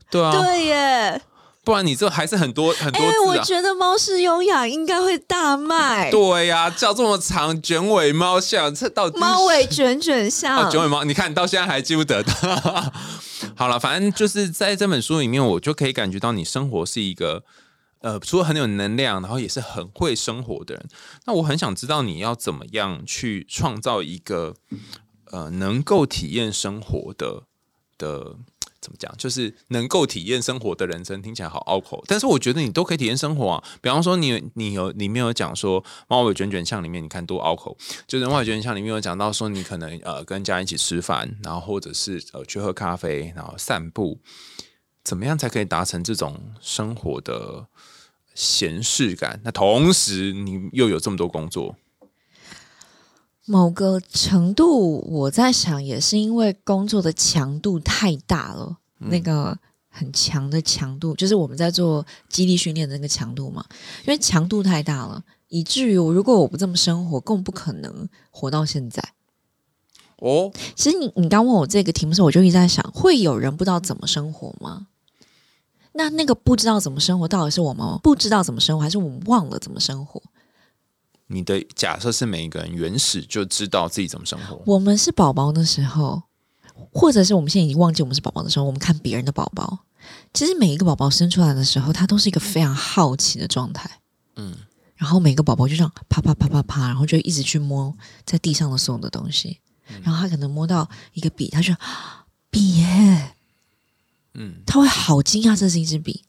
[0.10, 1.22] 对啊，对耶！
[1.67, 3.43] 不然你这还是很多很多字啊。
[3.43, 6.10] 觉得猫是优雅应该会大卖。
[6.10, 12.93] 对呀、叫这么长卷尾猫像，这到底猫尾卷卷像，哦，卷尾猫，你看到现在还记不得的。
[13.53, 17.43] 好了，反正就是在这本书里面，我就可以感觉到你生活是一个
[17.99, 20.88] 呃，除了很有能量，然后也是很会生活的人。
[21.25, 24.53] 那我很想知道你要怎么样去创造一个
[25.32, 27.43] 呃能够体验生活的
[27.97, 28.38] 的。
[28.88, 29.13] 怎么讲？
[29.17, 32.02] 就是能够体验生活的人生，听起来好拗口。
[32.08, 33.62] 但是我觉得你都可以体验生活啊。
[33.82, 37.78] 比方说你，你有里面有讲说猫尾卷卷巷里面，你看多拗口。
[38.08, 44.21] 就是猫尾卷卷巷里面有讲到说，你可能呃跟家人一起吃饭，然后或者是呃去喝咖啡，然后散步，
[45.04, 47.67] 怎么样才可以达成这种生活的
[48.34, 49.41] 闲适感？
[49.43, 51.76] 那同时你又有这么多工作，
[53.50, 59.58] 某个程度，我在想，也是因为工作的强度太大了，那个
[59.88, 63.66] 很强的强度，就是我们在做基地训练的那个强度嘛。
[64.06, 69.02] 因为强度太大了，以至于我如果我不这么生活，根本不可能活到现在。
[70.18, 74.88] 哦，其实你你刚问我这个题目的时候，我就一直在想，会有人不知道怎么生活吗？
[75.94, 80.22] 那那个不知道怎么生活，到底是我们不知道怎么生活，还是我们忘了怎么生活？
[81.28, 86.24] 你的假设是每一个人原始就知道自己怎么生活，我们是宝宝的时候，
[86.92, 89.80] 或者是我们现在已经忘记我们是宝宝的时候，我们看别人的宝宝，
[90.34, 94.00] 其实每一个宝宝生出来的时候，他都是一个非常好奇的状态。
[94.38, 94.56] 嗯，
[94.96, 99.60] 然后每个宝宝就这样啪啪啪啪啪，然后就一直去摸在地上的所有的东西，
[100.04, 103.36] 然后他可能摸到一个笔，他就啊 笔耶，
[104.36, 104.62] 嗯。
[104.66, 106.24] 他会好惊讶这是一支笔。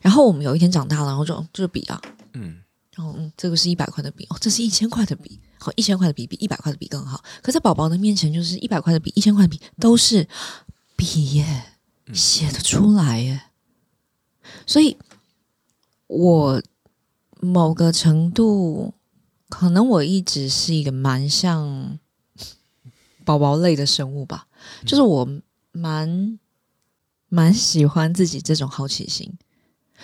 [0.00, 2.00] 然后我们有一天长大了，然后就这是笔啊，
[2.34, 2.58] 嗯，
[2.96, 7.22] 然后嗯，这个是一百块的笔哦，这是一千块的笔，好，一千块的笔比一百块的笔更好。
[7.42, 10.28] 可在宝宝的面前，就是一百块的笔、一千块的笔都是
[10.96, 11.64] 笔耶，
[12.12, 13.42] 写得出来耶。
[14.66, 14.96] 所以，
[16.06, 16.62] 我
[17.40, 18.94] 某个程度，
[19.48, 21.98] 可能我一直是一个蛮像
[23.24, 24.46] 宝宝类的生物吧，
[24.86, 25.28] 就是我
[25.72, 26.38] 蛮
[27.28, 29.36] 蛮喜欢自己这种好奇心，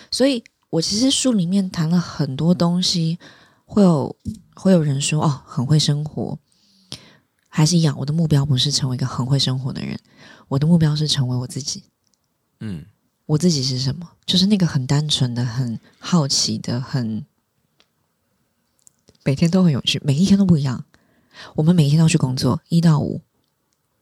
[0.09, 3.19] 所以我其实书里面谈了很多东西，
[3.65, 4.15] 会有
[4.55, 6.39] 会有人说哦，很会生活，
[7.49, 9.99] 还是一样，我的目标不是成为一个很会生活的人，
[10.47, 11.83] 我的目标是成为我自己。
[12.61, 12.85] 嗯，
[13.25, 14.09] 我自己是什么？
[14.25, 17.25] 就是那个很单纯的、很好奇的、很
[19.25, 20.85] 每天都很有趣，每一天都不一样。
[21.55, 23.21] 我们每一天都要去工作，一到五。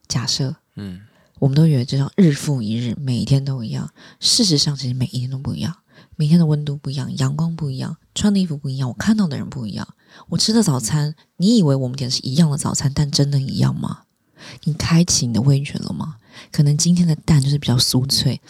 [0.07, 1.01] 假设，嗯，
[1.39, 3.91] 我们都以为这样日复一日，每一天都一样。
[4.19, 5.75] 事实上，其实每一天都不一样，
[6.15, 9.87] 每天的温度不一样，阳光不一样，穿的衣服不一样，我看到的人不一样。
[10.29, 14.03] 我吃的早餐，你以为我们点是一样的早餐，但真的一样吗？
[14.63, 16.17] 你开启你的味觉了吗？
[16.51, 18.41] 可能今天的蛋就是比较酥脆，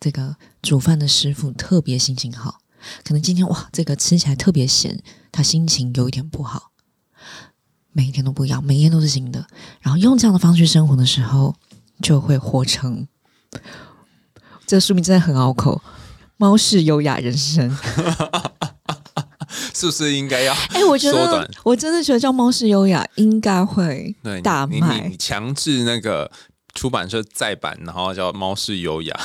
[0.00, 2.60] 这个煮饭的师傅特别心情好。
[3.04, 6.70] 可能今天哇，这个吃起来特别咸，他心情有一点不好。
[7.92, 9.46] 每一天都不一样，每一天都是新的。
[9.80, 11.56] 然后用这样的方式生活的时候，
[12.00, 13.08] 就会活成。
[14.66, 15.80] 这个书名真的很拗口，
[16.38, 17.70] 《猫式优雅人生》。
[19.74, 21.48] 是不是应该要哎，我觉得？
[21.62, 25.10] 我真的觉得叫猫式优雅应该会大卖。
[25.18, 26.28] 强制那个
[26.78, 29.20] 出版社再版，然后叫《猫式优雅》。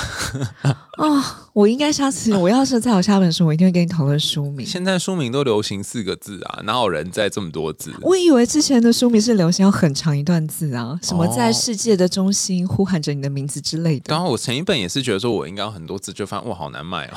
[0.68, 4.66] 啊、 我应该下次我要是再有下本书，我一定会跟你讨论书名。
[4.66, 7.94] 现在书名都流行四个字啊，哪有人在这么多字？
[8.02, 14.06] 我以为之前的书名是流行要很长一段字啊，什么在哦世界的中心呼喊着你的名字之类的。
[14.08, 17.14] 刚刚我前一本也是觉得说我应该有很多字，就发现哇好难卖哦。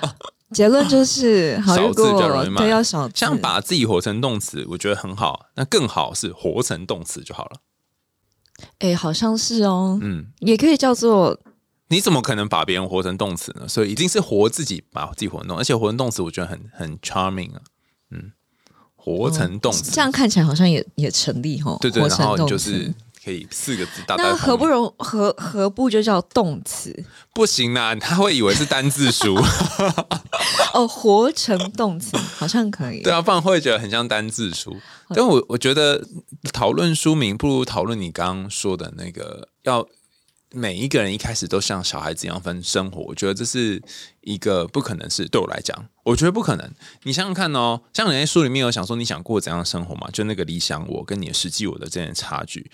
[0.52, 5.46] 结论就是，好，如少字比较容易卖对要少字，像把自己活成动词，我觉得很好。
[5.54, 7.52] 那更好是活成动词就好了。
[8.78, 11.38] 哎，好像是哦，嗯，也可以叫做
[11.88, 13.66] 你怎么可能把别人活成动词呢？
[13.66, 17.60] 所以一定是活自己，把自己活成动，而且活成动词，我觉得很很 charming 啊。
[18.10, 18.32] 嗯，
[18.94, 21.76] 活成动词，这样看起来好像也也成立哦。
[21.80, 22.92] 对对，活然后就是
[23.24, 27.04] 可以四个字打在那何不容何何不就叫动词
[27.34, 29.34] 不行啊，他会以为是单字书，
[30.74, 30.86] 哦？
[30.86, 33.02] 活成动词好像可以。
[33.02, 34.76] 对啊，不然会觉得很像单字书。
[35.14, 36.06] 但我我觉得
[36.52, 39.86] 讨论书名不如讨论你刚刚说的那个，要
[40.52, 43.02] 每一个人一开始都像小孩子一样分生活。
[43.02, 43.80] 我觉得这是
[44.22, 46.70] 一个不可能是对我来讲，我觉得不可能。
[47.04, 50.08] 你想想看哦，像你在书里面有想说你想过怎样的生活嘛？
[50.12, 52.70] 就那个理想我跟你的实际我的这点差距，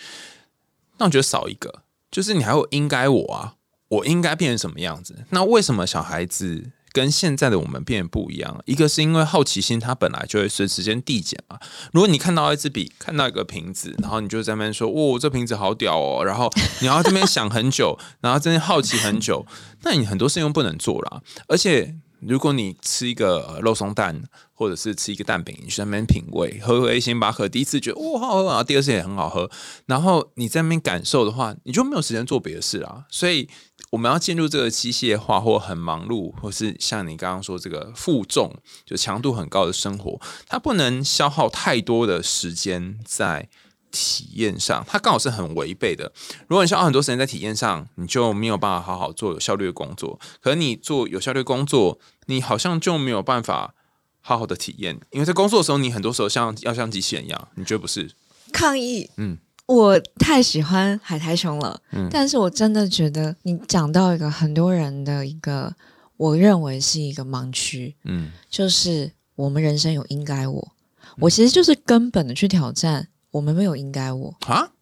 [0.99, 3.57] 那我觉得少一个，就是你还有应该我啊，
[3.89, 5.25] 我应该变成什么样子？
[5.31, 8.59] 那为什么小孩子跟现在的我们变得不一样？
[8.65, 11.59] 一个是因为好奇心，它本来就会随时间递减嘛。
[11.93, 19.45] 如果你看到一支笔，看到一个瓶子，然后你就在那边说：“哇，这瓶子好屌哦！”然后你要这边想很久，然后真的好奇很久，
[19.83, 21.21] 那你很多事情又不能做啦。
[21.49, 21.95] 而且
[22.29, 24.23] 如果你吃一个肉松蛋，
[24.53, 29.51] 或者是吃一个蛋饼，你去那边品味，喝喝星巴克，第一次觉得哇好喝啊，第二次也很好喝，
[29.87, 33.05] 然后你在那边感受的话，你就没有时间做别的事啦。
[33.11, 33.49] 所以
[33.91, 38.53] 我们要进入这个机械化或很忙碌，或是像你刚刚说这个负重，
[38.85, 43.49] 就强度很高的生活，它不能消耗太多的时间在。
[43.97, 46.13] 体验上，它刚好是很违背的。
[46.49, 50.21] 如果你消耗很多时间在体验上，你就没有办法好好做有效率的工作。
[50.43, 53.75] 可是你做有效率的工作，你好像就没有办法
[54.21, 58.11] 好好的体验，因为在工作的时候，你很多时候像要像机器人一样，你觉得不是？
[58.53, 65.75] 抗议，嗯，我太喜欢海苔熊了，嗯但是我真的觉得你讲到一个很多人的一个，
[66.17, 70.73] 我认为是一个盲区，嗯就是我们人生有应该我，
[71.19, 74.73] 我其实就是根本的去挑战，我们没有应该我，啊，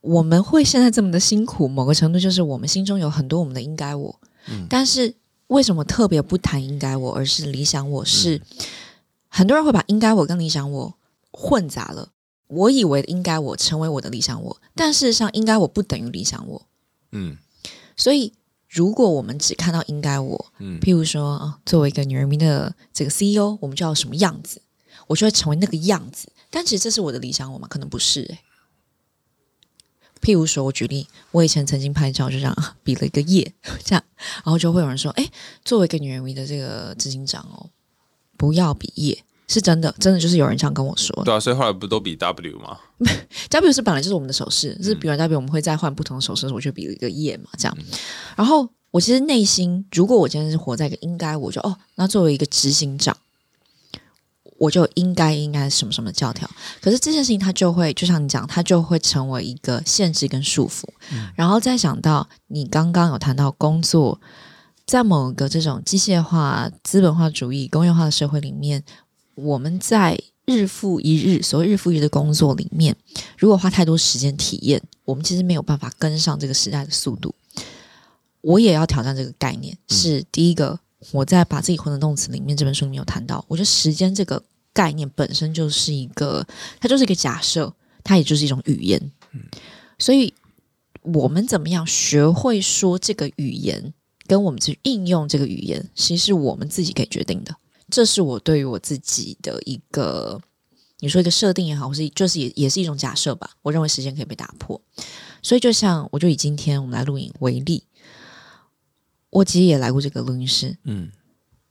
[0.00, 5.14] 我们会现在这么的辛苦，某个程度就是我们心中有很多我们的应该我，嗯但是
[5.48, 8.40] 为什么特别不谈应该我，而是理想我是？
[9.28, 10.94] 很多人会把应该我跟理想我
[11.30, 12.10] 混杂了。
[12.48, 16.66] 我以为应该我成为我的理想我，但事实上应该我不等于理想我。
[17.12, 17.38] 嗯
[17.96, 18.34] 所以，
[18.68, 24.60] 如果我们只看到应该我，嗯譬如说啊，作为一个女人迷的这个 CEO，我们就要什么样子，
[25.06, 26.31] 我就会成为那个样子。
[26.52, 27.66] 但其实这是我的理想我吗？
[27.68, 28.38] 可能不是、欸。
[30.20, 33.52] 譬如说，我举例，我以前曾经拍照就这样啊 比了一个耶，
[33.84, 34.04] 这样，
[34.44, 35.28] 然后就会有人说：“哎，
[35.64, 37.70] 作为一个女人迷的这个执行长哦，
[38.36, 41.12] 不要比耶。”是真的，真的就是有人这样跟我说。
[41.24, 42.78] 对啊，所以后来不都比 W 吗？
[43.50, 47.76] W 是本来就是我们的手势，嗯是比完 W 我们会再换不同的手势我就比了一个耶嘛，这样。
[48.36, 53.14] 然后我其实内心，如果我今天是活在一个应该，我就哦，那作为一个执行长，
[54.62, 56.48] 我就应该应该什么什么教条。
[56.80, 60.84] 可是这件事情它就会，就像你讲，它就会成为一个限制跟束缚。
[61.34, 64.20] 然后再想到你刚刚有谈到工作，
[64.86, 68.84] 在某个这种机械化、资本化主义、工业化的社会里面，
[69.34, 72.94] 我们在日复一日，所谓日复一日的工作里面，
[73.36, 77.34] 如果花太多时间体验，我们其实没有办法跟上这个时代的速度。
[78.42, 80.78] 我也要挑战这个概念，是第一个，
[81.10, 84.40] 我在把自己混成动词里面这本书里面有谈到，我觉得时间这个
[84.72, 86.46] 概念本身就是一个，
[86.80, 89.12] 它就是一个假设，它也就是一种语言。
[89.98, 90.32] 所以
[91.02, 93.92] 我们怎么样学会说这个语言，
[94.26, 97.54] 跟我们去应用这个语言，其实是我们自己可以决定的。
[97.90, 100.40] 这是我对于我自己的一个，
[101.00, 103.50] 你说一个设定也好，或是就是也也是一种假设吧。
[103.60, 104.80] 我认为时间可以被打破，
[105.42, 107.84] 所以就像我就以今天我们来录影为例，
[109.30, 111.10] 我其实也来过这个录音室，嗯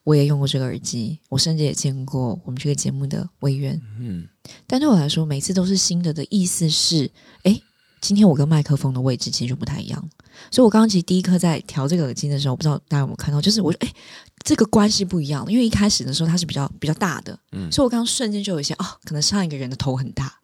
[0.04, 3.80] 我也用过这个耳机，我甚至也见过我们这个节目的委员。
[4.00, 4.28] 嗯
[4.66, 7.10] 但对我来说，每次都是新的的意思是，
[7.44, 7.62] 诶，
[8.02, 10.10] 今天我跟麦克风的位置其实就不太一样。
[10.50, 13.94] 所以我刚刚其实第一刻在调这个耳机的时候，我不知道大家有没有看到，就是我说，诶，
[14.44, 15.52] 这个关系不一样了。
[15.52, 20.40] 因为一开始的时候它是比较比较大的，嗯所以我刚刚瞬间就有一些哦，可能上一个人的头很大。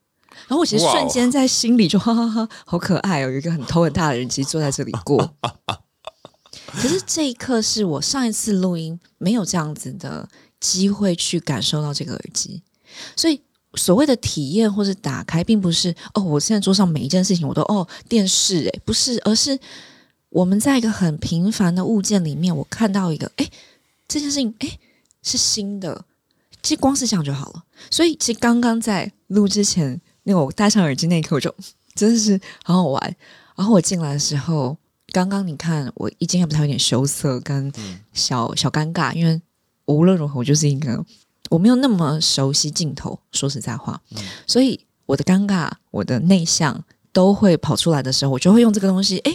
[0.47, 5.33] 然后我其实瞬间在心里就哈哈哈，好可爱哦，有一个很头很大的人其实坐在这里过。
[6.67, 10.27] 可是这一刻是我上一次录音没有这样子的
[10.59, 12.61] 机会去感受到这个耳机，
[13.15, 13.41] 所以
[13.75, 19.57] 所谓的体验或者打开，并不是哦，我现在桌上每一件事情我都哦电视诶，不是，而是
[20.29, 23.49] 我们在一个很平凡的物件里面，我看到一个诶，
[24.07, 24.79] 这件事情诶
[25.23, 26.03] 是新的，
[26.63, 27.63] 其实光是想就好了。
[27.89, 31.53] 所以其实刚刚在录之前，那我戴上耳机那一刻，我就
[31.95, 32.31] 真的是
[32.63, 33.15] 很好玩。
[33.55, 34.75] 然后我进来的时候，
[35.11, 37.71] 刚刚你看我一进来不太有点羞涩跟
[38.13, 39.41] 小小尴尬，因为
[39.85, 41.05] 我无论如何我就是一个。
[41.49, 44.01] 我没有那么熟悉镜头，说实在话，
[44.45, 46.83] 所以我的尴尬、我的内向
[47.13, 49.33] 都会跑出来的时候，我就会用这个东西，哎，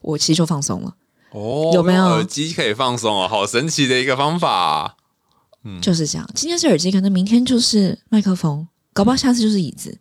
[0.00, 0.96] 我其实就放松了。
[1.32, 3.28] 哦，有没有耳机可以放松哦？
[3.28, 4.96] 好神奇的一个方法。
[5.64, 6.26] 嗯，就是这样。
[6.34, 9.98] 今天是耳机，可能明天就是麦克风，搞不好下次就是椅子。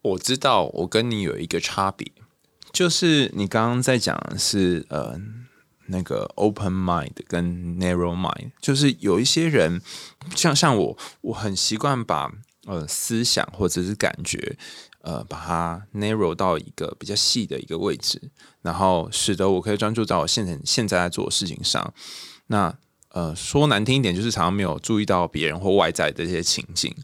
[0.00, 2.10] 我知道，我跟你有一个差别，
[2.72, 5.20] 就是你刚刚在讲的是呃。
[5.86, 7.44] 那个 open mind 跟
[7.78, 9.82] narrow mind，就是有一些人，
[10.34, 12.32] 像像我，我很习惯把
[12.66, 14.56] 呃思想或者是感觉，
[15.02, 18.30] 呃，把它 narrow 到一个比较细的一个位置，
[18.62, 21.92] 然后使得我可以专注在我现在现在在做的事情上。
[22.46, 22.74] 那
[23.10, 26.94] 呃，说难听一点，就是常常没有注意到别人或外在的这些情境。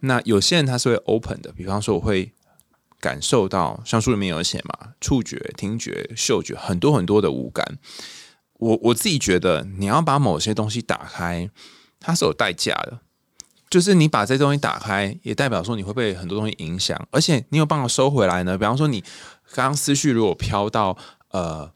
[0.00, 2.30] 那有些人他是会 open 的，比方说我会
[3.00, 7.78] 感受到，像书里面有写嘛，触觉、听觉、嗅觉，很多很多的五感。
[8.54, 11.50] 我我自己觉得，你要把某些东西打开，
[12.00, 13.00] 它是有代价的。
[13.68, 18.56] 就是你把这东西打开，也代表说你会被很多东西影响，而且你有办法收回来呢。
[18.56, 19.00] 比方说，你
[19.52, 20.96] 刚刚思绪如果飘到
[21.32, 21.68] 呃，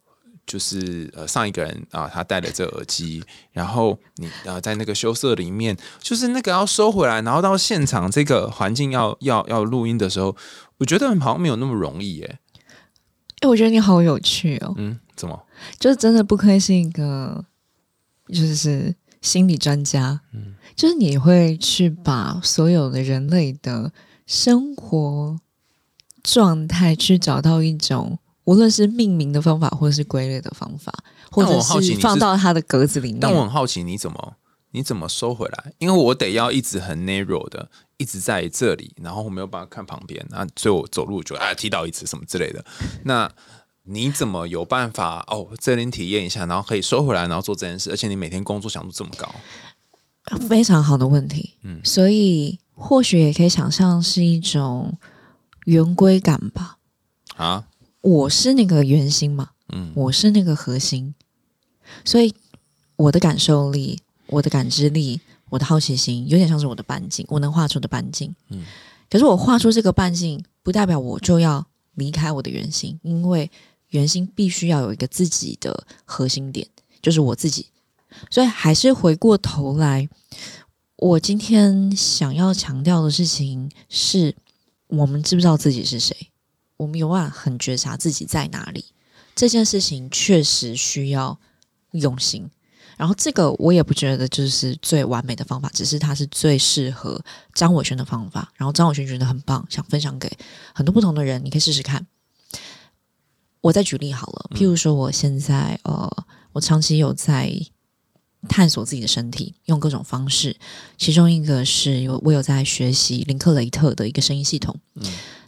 [0.46, 10.34] 就是呃上一个人啊，他戴了这耳机，然后你呃在那个羞涩里面，就是那个要收回来，然后到现场这个环境要要要录音的时候，
[10.80, 12.38] 我觉得好像没有那么容易耶。
[13.40, 14.74] 哎，我觉得你好有趣哦。
[14.76, 15.46] 嗯，怎么？
[15.78, 17.44] 就是真的不愧是一个，
[18.28, 20.20] 就是心理专家。
[20.32, 23.92] 嗯，就是你会去把所有的人类的
[24.26, 25.38] 生活
[26.22, 30.92] 状态，去找到一种，无论是命名的方法，或者是归类的方法，
[31.30, 33.20] 或者是放到它的格子里面。
[33.20, 34.34] 但我很好奇，你怎么
[34.72, 35.72] 你怎么收回来？
[35.78, 37.70] 因为我得要一直很 narrow 的。
[38.00, 42.64] 一直在这里，然后我没有办法看旁边，那所以我走路就啊踢到一次什么之类的。
[43.04, 43.30] 那
[43.82, 45.46] 你怎么有办法哦？
[45.60, 49.28] 这里体验一下，然后可以收回来，然后做这件事，而且你每天工作强度这么高，
[50.48, 51.56] 非常好的问题。
[51.62, 54.96] 嗯，所以或许也可以想象是一种
[55.66, 56.78] 圆规感吧。
[57.36, 57.66] 啊，
[58.00, 61.14] 我是那个圆心嘛，嗯，我是那个核心，
[62.02, 62.34] 所以
[62.96, 65.20] 我的感受力，我的感知力。
[65.50, 68.34] 我的好奇心有点像是我的半径，我能画出的半径。
[68.48, 68.64] 嗯，
[69.10, 73.50] 可是我画出这个半径，不代表我就要离开我的圆心，因为
[73.88, 76.66] 圆心必须要有一个自己的核心点，
[77.02, 77.66] 就是我自己。
[78.30, 80.08] 所以还是回过头来，
[80.96, 84.34] 我今天想要强调的事情是：
[84.86, 86.16] 我们知不知道自己是谁？
[86.76, 88.84] 我们有办法很觉察自己在哪里？
[89.34, 91.38] 这件事情确实需要
[91.92, 92.50] 用心。
[93.00, 97.18] 然后这个我也不觉得就是最完美的方法，只是它是最适合
[97.54, 98.52] 张伟轩的方法。
[98.56, 100.30] 然后张伟轩觉得很棒，想分享给
[100.74, 102.06] 很多不同的人，你可以试试看。
[103.62, 106.14] 我再举例好了，譬如说我现在呃，
[106.52, 107.50] 我长期有在
[108.50, 110.54] 探索自己的身体，用各种方式，
[110.98, 114.78] 其中一个是有我有在学习林克雷特的一个声音系统。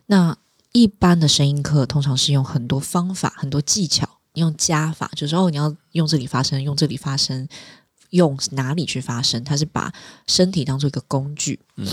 [0.07, 0.35] 那
[0.73, 4.09] 一般的声音课通常是用很多方法、很多技巧。
[4.35, 7.47] 用加法，就是哦，你要用这里发声，用这里发声，
[8.11, 9.43] 用哪里去发声？
[9.45, 9.93] 它是把
[10.27, 11.61] 身体当做一个工具。
[11.77, 11.87] 嗯，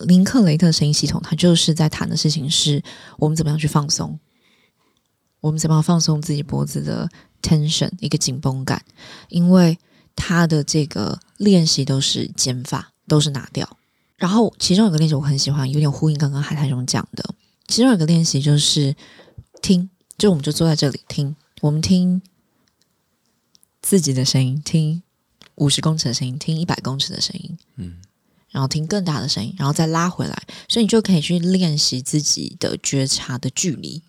[0.00, 2.82] 林克雷特声音系统，它就是在谈的事情是
[3.18, 4.18] 我们怎么样去放松，
[5.40, 7.08] 我们怎么样放松自己脖子的
[7.42, 8.82] tension 一个紧绷感，
[9.28, 9.78] 因为
[10.16, 13.76] 它的这个练习都是减法，都是拿掉。
[14.16, 17.34] 然后其中有个练习我很喜欢，有点呼应刚刚海苔兄讲的。
[17.68, 18.96] 其中有个练习就是
[19.62, 21.36] 听，就我们就坐在这里听。
[21.60, 22.22] 我们听
[23.82, 25.02] 自己的声音，听
[25.56, 27.96] 五十公尺的声音，听一百公尺的声音，嗯，
[28.50, 34.02] 然后听更大的声音，然后再拉回来，所以你就可以去练习自己的觉察的距离，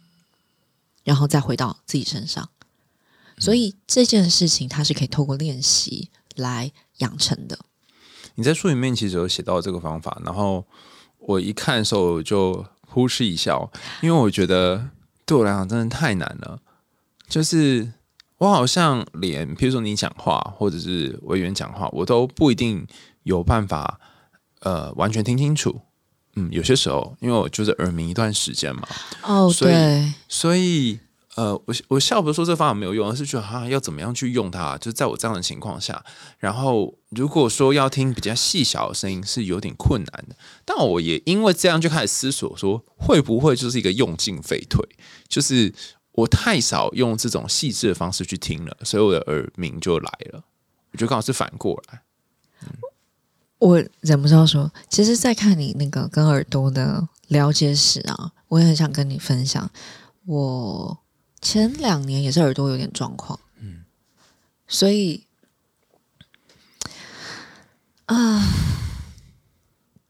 [1.04, 2.50] 然后再回到自己身上。
[3.40, 7.58] 所以这件事情它是可以透过练习来养成的。
[8.36, 10.66] 你在书里面其实有写到这个方法，然后
[11.18, 13.72] 我一看的时候就呼哧一笑，
[14.02, 14.90] 因为我觉得
[15.26, 16.62] 对我来讲真的太难了。
[17.30, 17.94] 就是
[18.40, 22.86] 我好像连，譬如说你讲话，或者是委员讲话，我都不一定
[23.24, 24.00] 有办法，
[24.62, 25.82] 呃，完全听清楚。
[26.36, 28.88] 嗯，有些时候，因为我就是耳鸣一段时间嘛，
[29.24, 31.00] 哦，所以，所以，
[31.36, 36.02] 呃，我我笑不是说这方法没有用，而是觉得哈要怎么样去用它，就是在我这样的情况下，
[36.38, 44.88] 然后如果说要听比较细小的声音是有点困难的，但我也因为这样就开始思索说，会不会就是一个用进废退，
[45.28, 45.74] 就是
[46.12, 50.44] 我太少用这种细致的方式去听了，所以我的耳鸣就来了，
[50.92, 52.02] 我觉得刚好是反过来。
[53.60, 59.70] 我忍不住要说，其实，在看你那个跟耳朵的了解史啊，我也很想跟你分享。
[60.26, 60.98] 我
[61.42, 63.84] 前两年也是耳朵有点状况，嗯，
[64.68, 65.26] 所以
[68.06, 68.42] 啊，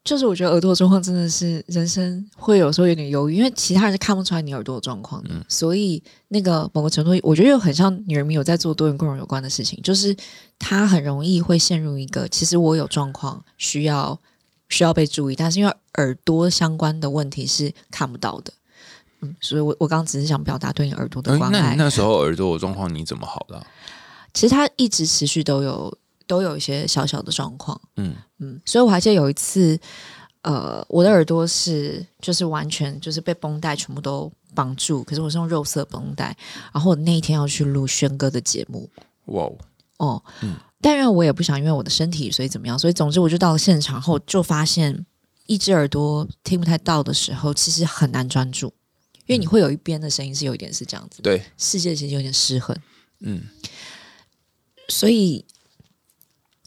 [0.04, 10.16] 就是我觉得耳朵状况真的是人生会有时候有点犹豫，因为其他人是看不出来你耳朵的状况的，所以那个某个程度，我觉得又很像女人迷有在做多元共融有关的事情，就是
[10.58, 14.18] 她很容易会陷入一个，其实我有状况需要
[14.70, 18.54] 需要被注意，但是因为耳朵相关的问题是看不到的，
[19.22, 21.76] 嗯，所以我我刚刚只是想表达对你耳朵的关爱。
[21.76, 23.64] 那时候耳朵的状况你怎么好的？
[24.34, 25.96] 其实它一直持续都有
[26.30, 28.16] 都有一些小小的状况，嗯。
[28.38, 29.78] 嗯，所以我还记得有一次，
[30.44, 36.38] 呃，我的耳朵是就是完全就是被绷带全部都绑住，可是我是用肉色绷带，
[36.72, 38.90] 然后我那一天要去录轩哥的节目，
[39.26, 39.58] 哇哦，
[39.98, 40.24] 哦，
[40.80, 45.06] 但因为我也不想因为我的身体所以怎么样，所以总之我就到了现场后就发现
[45.48, 48.68] 一只耳朵听不太到的时候，其实很难专注，
[49.26, 52.74] 因为你会有一边的声音是有一点是这样子，对，世界其实有点失衡，
[53.20, 53.42] 嗯，
[54.88, 55.44] 所以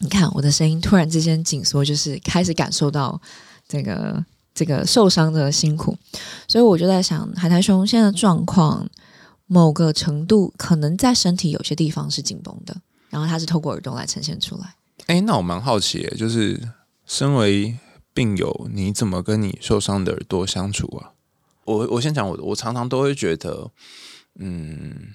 [0.03, 3.19] 你看我的声音突然之间紧缩，就是开始感受到
[3.67, 4.23] 这个
[4.53, 5.97] 这个受伤的辛苦，
[6.49, 8.87] 所以我就在想，海苔熊现在的状况，
[9.47, 12.77] 某个程度可能在身体有些地方是紧绷的，
[13.11, 14.75] 然后它是透过耳朵来呈现出来。
[15.07, 16.61] 哎，那我蛮好奇耶，就是
[17.07, 17.79] 身为
[18.13, 21.13] 病友，你怎么跟你受伤的耳朵相处啊？
[21.65, 23.71] 我我先讲我，我常常都会觉得，
[24.35, 25.15] 嗯，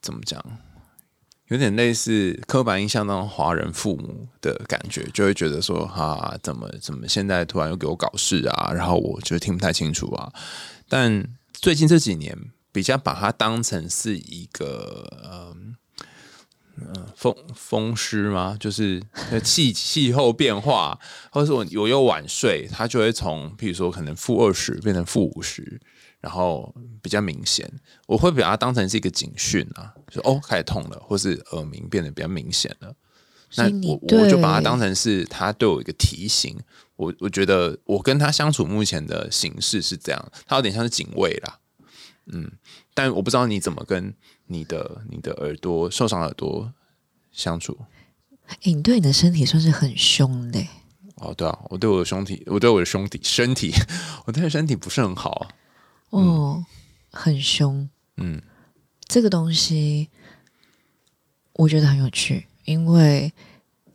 [0.00, 0.40] 怎么讲，
[1.48, 8.72] 有点类似刻板印象当中华人父母的感觉，就会觉得说，哈，怎么怎么现在突然又给我搞事啊？
[8.72, 10.32] 然后我就听不太清楚啊。
[10.88, 12.36] 但最近这几年，
[12.72, 15.76] 比较把它当成是一个，嗯。
[16.78, 18.54] 嗯，风风湿吗？
[18.60, 19.02] 就是
[19.42, 25.80] 气气候变化，或者是我我又晚睡，它就会从譬如说可能负二十变成负五十，
[26.20, 27.70] 然后比较明显。
[28.06, 32.94] 我会把它当成是一个警讯啊，就哦开始痛了，或是耳鸣变得比较明显了。
[33.56, 36.58] 那我我就把它当成是他对我一个提醒。
[36.96, 41.58] 我我觉得我跟他相处目前的形式是这样，他有点像是警卫啦。
[42.26, 42.50] 嗯，
[42.94, 44.14] 但我不知道你怎么跟。
[44.48, 46.72] 你的你的耳朵受伤耳朵
[47.32, 47.76] 相处，
[48.46, 50.64] 哎，你对你的身体算是很凶的。
[51.16, 53.72] 哦，对啊，我对我的兄弟，我对我的兄弟身体，
[54.24, 55.48] 我对身体不是很好啊。
[56.10, 56.64] 哦，
[57.10, 57.88] 很凶。
[58.16, 58.40] 嗯，
[59.06, 60.08] 这个东西
[61.54, 63.32] 我觉得很有趣，因为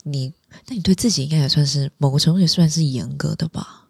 [0.04, 0.34] 你，
[0.68, 3.88] 那你对自己应该也算是某个程度也算是严格的吧？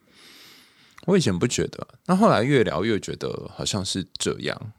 [1.06, 4.74] 我以前不觉得，那后来越聊越觉得好像是这样，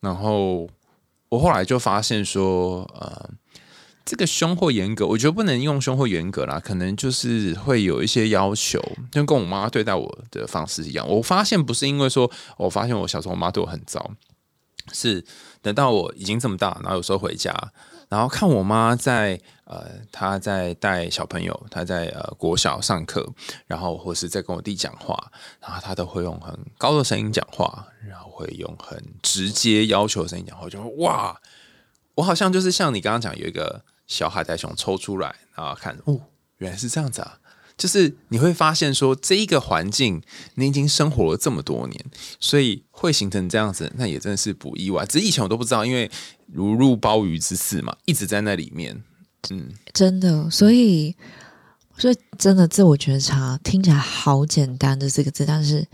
[0.00, 0.68] 然后。
[1.30, 3.30] 我后来就发现说，呃，
[4.04, 8.80] 这个凶或严格，我觉得不能用凶或严格啦，可能就是会有一些要求，
[9.12, 11.08] 就跟我妈对待我的方式一样。
[11.08, 14.10] 我发现不是因为说，我发现我小时候我妈对我很糟，
[14.92, 15.24] 是
[15.62, 17.54] 等到我已经这么大，然后有时候回家。
[18.08, 23.24] 然后看我妈在呃，她在带小朋友，她在呃国小上课，
[23.68, 25.16] 然后或是在跟我弟讲话，
[25.60, 31.40] 然后她都会用很高的声音讲话，然后会用很直接要求的声音讲话，就会哇，
[32.16, 33.80] 我好像就是像你刚刚讲，有一个
[34.10, 36.20] 小海带熊抽出来，然后看哦，
[36.58, 37.38] 原来是这样子啊。
[37.78, 40.20] 就是你会发现说，这一个环境
[40.56, 42.04] 你已经生活了这么多年，
[42.40, 45.06] 所以会形成这样子，那也真的是不意外。
[45.06, 46.10] 只是以前我都不知道，因为
[46.52, 49.02] 如入鲍鱼之肆嘛，一直在那里面。
[49.50, 51.16] 嗯，真的，所以
[51.96, 55.86] 所以真的自我觉察听起来好简单的这个字，但是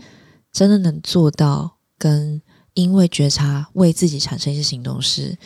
[0.51, 2.41] 真的能做到，跟
[2.73, 5.37] 因为觉察为自己产生一些行动是。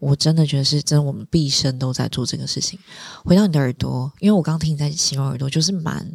[0.00, 2.78] 我真的觉得是真的，我们毕生都在做这个事情。
[3.24, 6.10] 回到你的耳朵，因为我刚听你在形容耳朵，就是蛮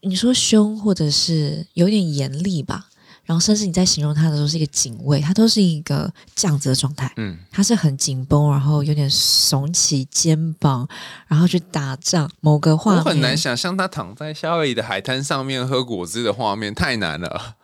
[0.00, 2.88] 你说凶，或者是有点严厉吧。
[3.24, 7.10] 然后甚至你在形容他的时候是一个警卫，他都是一个这样子的状态。
[7.18, 10.88] 嗯，他是很紧绷，然后有点耸起肩膀，
[11.28, 12.28] 然后去打仗。
[12.40, 17.54] 某个画面，我很难想象他躺在夏威夷的海滩上面喝果汁的画面，太难了。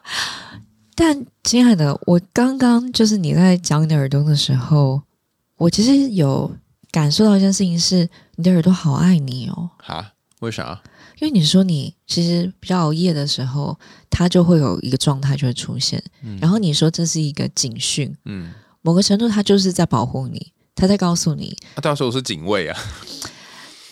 [1.00, 5.00] 但亲爱的，我刚刚就是你在讲你的耳朵的时候，
[5.56, 6.50] 我其实有
[6.90, 9.70] 感受到一件事情，是你的耳朵好爱你哦。
[9.78, 10.14] 哈？
[10.40, 10.82] 为啥？
[11.20, 13.78] 因为你说你其实比较熬夜的时候，
[14.10, 16.02] 它就会有一个状态就会出现，
[16.40, 22.76] 然后你说这是一个警讯，嗯，某个程度它就是在保护你，它在告诉你，那到时候我是警卫啊，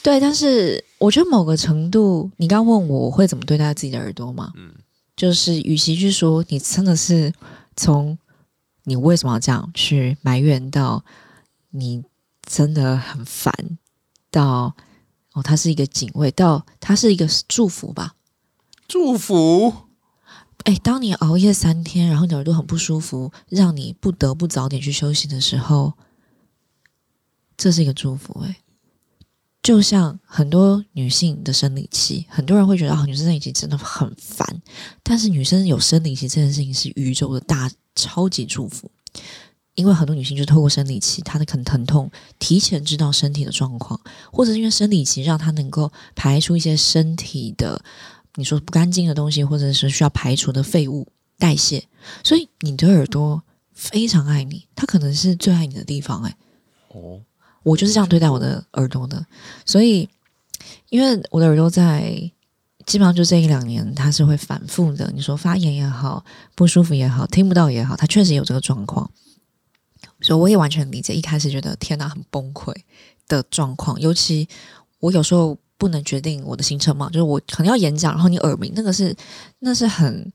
[0.03, 0.19] 对。
[0.19, 4.51] 但是我觉得某个程度，你刚问我我会怎么对待自己的耳朵吗？
[4.57, 4.73] 嗯
[5.17, 7.33] 就是与其去说你真的是
[7.75, 8.19] 从
[8.85, 11.03] 你为什么要这样去埋怨到
[11.71, 12.05] 你
[12.43, 13.53] 真的很烦，
[14.31, 14.77] 到
[15.33, 18.15] 哦，它是一个警卫，到它是一个祝福吧。
[18.87, 19.73] 祝福，
[20.65, 25.95] 哎，当你熬夜三天，然后你耳朵很不舒服，让你不得不早点去休息的时候，
[27.57, 28.59] 这是一个祝福、哎，
[29.67, 34.63] 就像很多女性的生理期，很多人会觉得啊、女生生理期真的很烦，
[35.03, 38.89] 但是女生有生理期这件事情是宇宙的大超级祝福，
[39.75, 42.09] 因为很多女性就透过生理期，她的可能疼痛，
[42.39, 44.01] 提前知道身体的状况，
[44.33, 47.85] 或者是因为生理期让她能够排出一些身体的
[48.37, 51.09] 你说不干净的东西，或者是需要排除的废物
[51.39, 51.83] 代谢，
[52.23, 53.43] 所以你的耳朵
[53.73, 56.37] 非常爱你，它可能是最爱你的地方、哎。
[56.91, 57.21] 哦，
[57.67, 59.27] 我就是这样对待我的耳朵的，
[59.65, 60.09] 所以
[60.89, 62.13] 因为我的耳朵在
[62.87, 65.11] 基本上就这一两年，它是会反复的。
[65.13, 69.11] 你说发炎也好，不舒服也好，听不到也好，它确实有这个状况，
[70.21, 71.13] 所以我也完全理解。
[71.13, 72.73] 一开始觉得天哪，很崩溃
[73.27, 74.49] 的状况，尤其
[75.01, 79.13] 我有时候不能决定我的行程嘛，就是我可能要演讲，然后你耳鸣，那个是
[79.59, 80.33] 那是很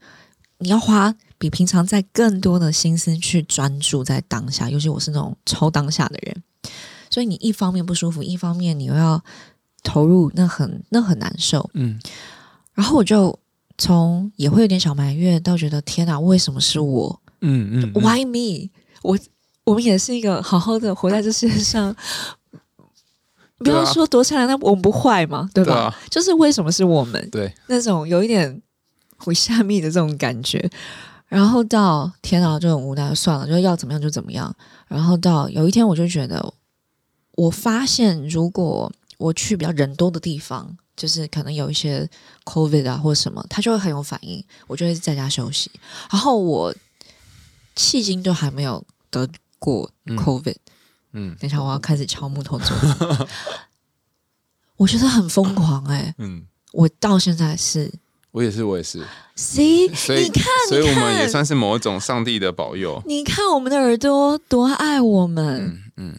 [0.58, 6.44] 你要花比平常在更多的心思去专注在当下，尤其我是那种超当下的人。
[7.12, 9.24] 所以你一方面不舒服，一方面你又要
[9.84, 11.70] 投入，那很那很难受。
[11.76, 12.00] 嗯
[12.74, 13.38] 然后我就
[13.78, 18.72] 从也会有点小埋怨，到觉得天哪，为什么是我嗯嗯嗯？Why me？
[19.04, 19.20] 我
[19.66, 21.96] 我们也是一个好好的活在这世界上，
[23.58, 25.74] 不要说多善良，那我们不坏嘛，对吧？
[25.74, 27.30] 对啊，就是为什么是我们？
[27.30, 28.62] 对，那种有一点
[29.18, 30.70] 回下密的这种感觉。
[31.28, 34.54] 然后到天啊，就很无奈，算了，就要怎么样就怎么样。
[34.88, 36.54] 然后到有一天，我就觉得，
[37.42, 42.08] 我发现如果我去比较人多的地方，就是可能有一些
[42.46, 45.72] COVID 啊或者什么，他就会很有反应，我就会在家休息。
[46.12, 46.74] 然后我
[47.76, 49.28] 迄今都还没有得
[49.58, 50.56] 过嗯 COVID，、
[51.14, 52.78] 嗯等一下我要开始敲木头做。
[54.78, 57.92] 我觉得很疯狂哎、嗯，我到现在是
[58.32, 63.02] 我也是，我也是，C，所以你看，所以我们也算是某种上帝的保佑。
[63.06, 66.16] 你看我们的耳朵多爱我们，嗯嗯，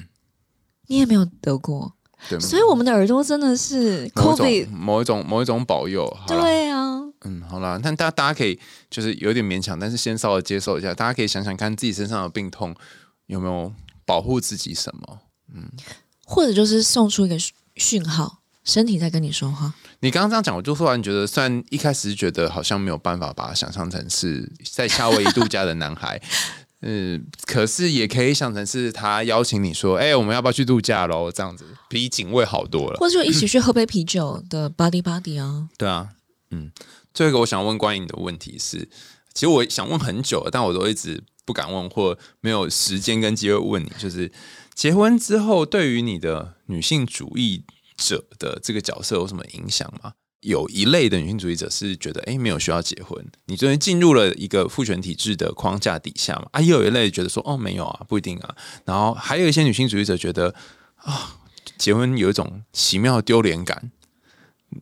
[0.93, 1.90] 你也没有得过，
[2.28, 6.07] 对，所以我们的耳朵真的是某一种 COVID，某一种某一种保佑。
[6.28, 12.76] 对啊，嗯，好啦，但大家大家可以就是有点勉强，但是先稍微接受一下，大家可以想想看自己身上的病痛
[13.24, 13.72] 有没有
[14.05, 15.20] 保护自己什么。
[15.55, 15.70] 嗯。
[16.26, 26.20] 或者就是送出一个讯讯号，身体在跟你说话，你刚刚这样讲，我就突然觉得，虽然一开始觉得好像没有办法把它想象成是在夏威夷度假的男孩，
[26.83, 31.30] 嗯，可是也可以想成是他邀请你说，哎、我们要不要去度假喽？
[31.30, 32.97] 这样子比警卫好多了。
[32.99, 36.09] 或者就一起去喝杯啤酒的 buddy buddy 啊， 对啊，
[36.51, 36.70] 嗯，
[37.14, 38.89] 最后一个我想问关于你的问题是，
[39.33, 44.33] 其实我想问很久了，但我都一直不敢问，或没有时间跟机会问你，就是
[44.74, 47.64] 结婚之后对于你的女性主义
[47.97, 50.14] 者的这个角色有什么影响吗？
[50.43, 56.49] 有一类的女性主义者是觉得，哎，没有需要结婚，你终于进入了一个父权体制的框架底下嘛？
[56.53, 58.55] 啊，又有一类觉得说，哦，没有啊，不一定啊。
[58.84, 60.55] 然后还有一些女性主义者觉得，
[60.97, 61.40] 啊，
[61.78, 63.90] 结婚有一种奇妙的丢脸感。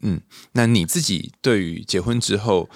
[0.01, 0.21] 嗯，
[0.53, 2.71] 那你自己对于结婚之后，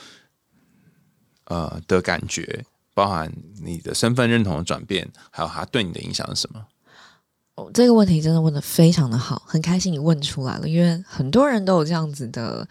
[1.45, 3.33] 呃的感觉，包含
[3.63, 6.67] 你的身份认同的转变，还有它对你的影响是什么？
[7.73, 12.67] 这个问题真的问的非常的好，很开心你问出来了，因为很多人都有这样子的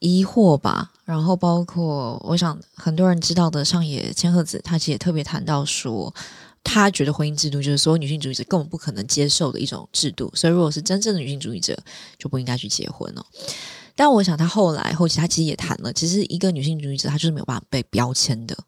[0.00, 0.92] 疑惑吧。
[1.04, 6.12] 然后包括我想很多人知道的上野千鹤子，她其实也特别谈到说，
[6.64, 11.78] 她觉得婚姻制度就是所有女性主义者根本不可能接受的一种制度，所以如果是真正的女性主义者，
[12.18, 13.24] 就不应该去结婚哦。
[13.94, 18.58] 但我想，她后来后期她其实也谈了，其实一个女性主义者她就是没有办法被标签的，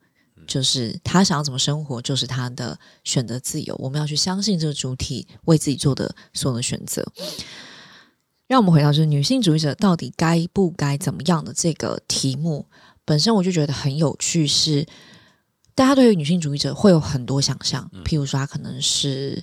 [0.49, 3.77] 就是他想要怎么生活，就是他的选择自由。
[3.79, 7.07] 我们要去相信这个主体为自己做的所有的选择。
[8.49, 12.67] 让我们回到就是女性主义者到底该不该怎么样的这个题目
[13.05, 14.85] 本身，我就觉得很有趣是。
[15.75, 19.41] 大家对于女性主义者会有很多想象，譬如说，她可能是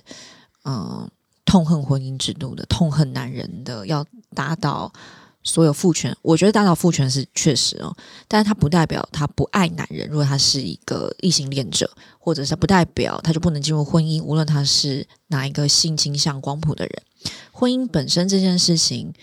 [0.64, 1.10] 嗯、呃
[1.46, 4.04] 痛恨婚姻制度的，痛恨男人的，要
[4.34, 4.92] 打倒
[5.46, 6.14] 所有父权。
[6.20, 7.96] 我觉得打倒父权是确实哦，
[8.28, 10.08] 但是他不代表他不爱男人。
[10.10, 11.88] 如果他是一个异性恋者，
[12.18, 17.02] 或者是不代表他就不能进入婚姻，无论他是哪一个性倾向光谱的人。
[17.52, 19.14] 婚姻本身这件事情，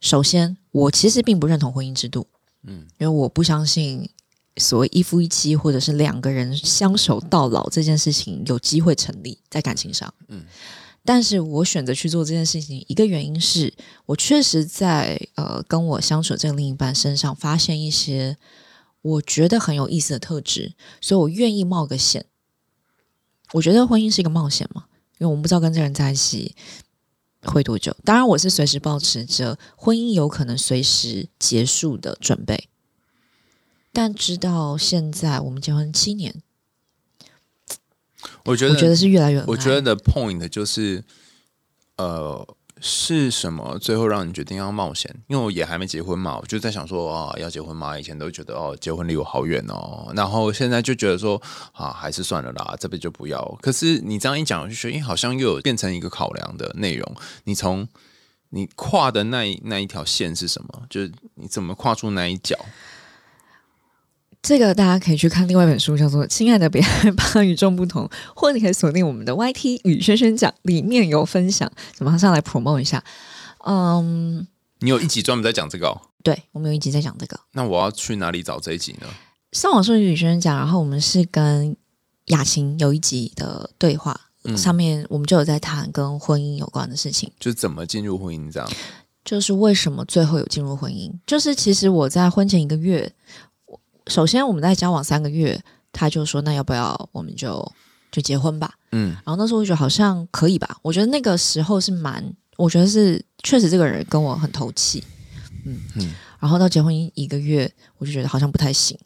[0.00, 2.26] 首先，我其实并不认同婚姻制度，
[2.64, 4.08] 嗯因为我不相信
[4.56, 10.12] 所谓一夫一妻或者是两个人相守到老这件事情有机会成立在感情上。
[10.28, 10.44] 嗯，
[11.06, 13.72] 但是我选择去做这件事情，一个原因是
[14.06, 18.36] 我确实在呃跟我相处的这个另一半身上发现一些
[19.02, 22.26] 我觉得很有意思的特质，所以我愿意冒个险。
[23.52, 24.86] 我觉得婚姻是一个冒险嘛，
[25.18, 26.56] 因为我们不知道跟这个人在一起
[27.42, 27.96] 会多久。
[28.04, 32.68] 当然，我是随时保持着婚姻有可能随时结束的准备。
[33.92, 36.42] 但直到现在，我们结婚七年，
[38.44, 39.42] 我觉得我觉得是越来越。
[39.46, 41.02] 我觉得的 point 就是，
[41.96, 42.46] 呃，
[42.80, 45.14] 是什么最后让你决定要冒险？
[45.28, 47.98] 因为我也还没结婚嘛，我就在想说啊，要结婚吗？
[47.98, 51.40] 以前都觉得哦，结婚离我好远哦，然后现在就觉得说
[51.72, 53.42] 啊，还是算了啦，这辈子就不要。
[53.62, 57.16] 可是你这样一讲，我就觉得，哎，好像又有变成一个考量的内容。
[57.44, 57.88] 你从
[58.50, 60.82] 你跨的那一那一条线是什么？
[60.88, 62.56] 就是你怎么跨出那一脚？
[64.46, 71.68] 这个大家可以去看另外一本书，叫做《亲爱的，别害怕与众不同》，或者你可以锁定我们的 YT 与轩轩讲，里面有分享，
[71.98, 73.02] 马上来 promote 一下。
[73.64, 74.46] 嗯，
[74.78, 79.08] 你有一集专门在讲这个、哦，对，我们有一集在讲这个，那我要去哪里找这一集呢？
[79.50, 81.76] 上网搜与轩轩讲，然后我们是跟
[82.26, 87.28] 雅琴有一集的对话，嗯上面我们就有在谈跟婚姻有关的事情。
[87.40, 88.70] 就是怎么进入婚姻这样？
[89.24, 91.10] 就是为什么最后有进入婚姻？
[91.26, 93.12] 就是其实我在婚前一个月，
[93.45, 93.45] 我
[94.08, 95.60] 首先我们在交往三个月，
[95.92, 97.72] 他就说那要不要我们就
[98.10, 98.74] 就结婚吧？
[98.92, 99.10] 嗯。
[99.24, 102.24] 然后那时候我就觉得好像可以吧，我觉得那个时候是蛮，
[102.56, 105.02] 我觉得是确实这个人跟我很投契，
[105.64, 105.80] 嗯。
[105.96, 106.14] 嗯。
[106.38, 108.96] 然后到结婚一个月，我就觉得好像不太行，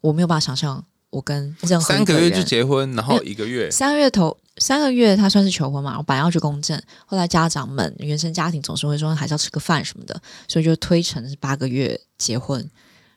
[0.00, 12.68] 我没有办法想象我跟任何一三个月就结婚，然后一个月，三个月头三个月，他算是求婚嘛，我本来要去公证，后来家长们原生家庭总是会说还是要吃个饭什么的，所以就推成是八个月结婚。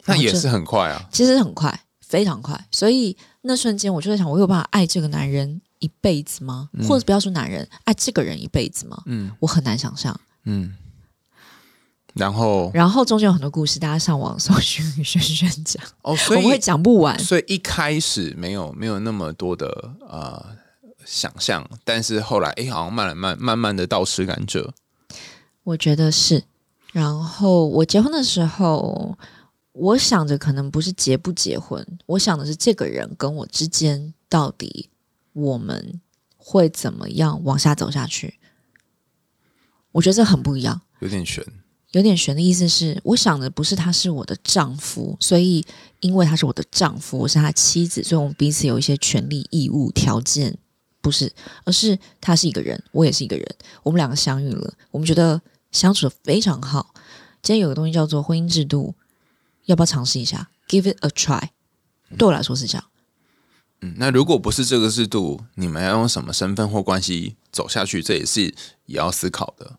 [0.05, 1.07] 那也是很快啊。
[1.11, 6.69] 其实很快，非常快，所以那瞬间我就在想，我有办法爱这个男人一辈子吗？
[6.73, 9.01] 嗯或者不要说男人，爱这个人一辈子吗？
[9.05, 10.19] 嗯我很难想象。
[10.45, 10.75] 嗯，
[12.13, 17.17] 然后然后中间有很多故事，大家上网搜寻与轩轩讲，哦，我所们会讲不完。
[17.17, 20.45] 所以一开始没有没有那么多的呃
[21.05, 24.69] 想象，但是后来哎，好像慢慢慢慢的倒吃甘蔗。
[25.63, 26.43] 我觉得是。
[26.91, 29.17] 然后我结婚的时候，
[29.73, 34.89] 我想着可能不是结不结婚，我想的是这个人跟我之间到底
[35.33, 35.99] 我们
[36.37, 38.39] 会怎么样往下走下去。
[39.91, 41.43] 我觉得这很不一样，有点悬，
[41.91, 45.65] 有点悬的意思是，我想的不是他是我的丈夫，所以
[45.99, 50.57] 因为他是我的丈夫，我是他妻子，所以我们彼此有一些权利、义务、条件，
[51.01, 51.31] 不是，
[51.63, 56.93] 而是他是一个人，我也是一个人，我们两个相遇了，我们觉得相处的非常好。
[57.41, 58.95] 今天有个东西叫做婚姻制度，
[59.65, 61.49] 要不要尝试一下？Give it a try。
[62.17, 62.85] 对我来说是这样。
[63.81, 68.01] 嗯，那如果不是这个制度，你们要用什么身份或关系走下去？
[68.01, 68.41] 这也是
[68.85, 69.77] 也要思考的。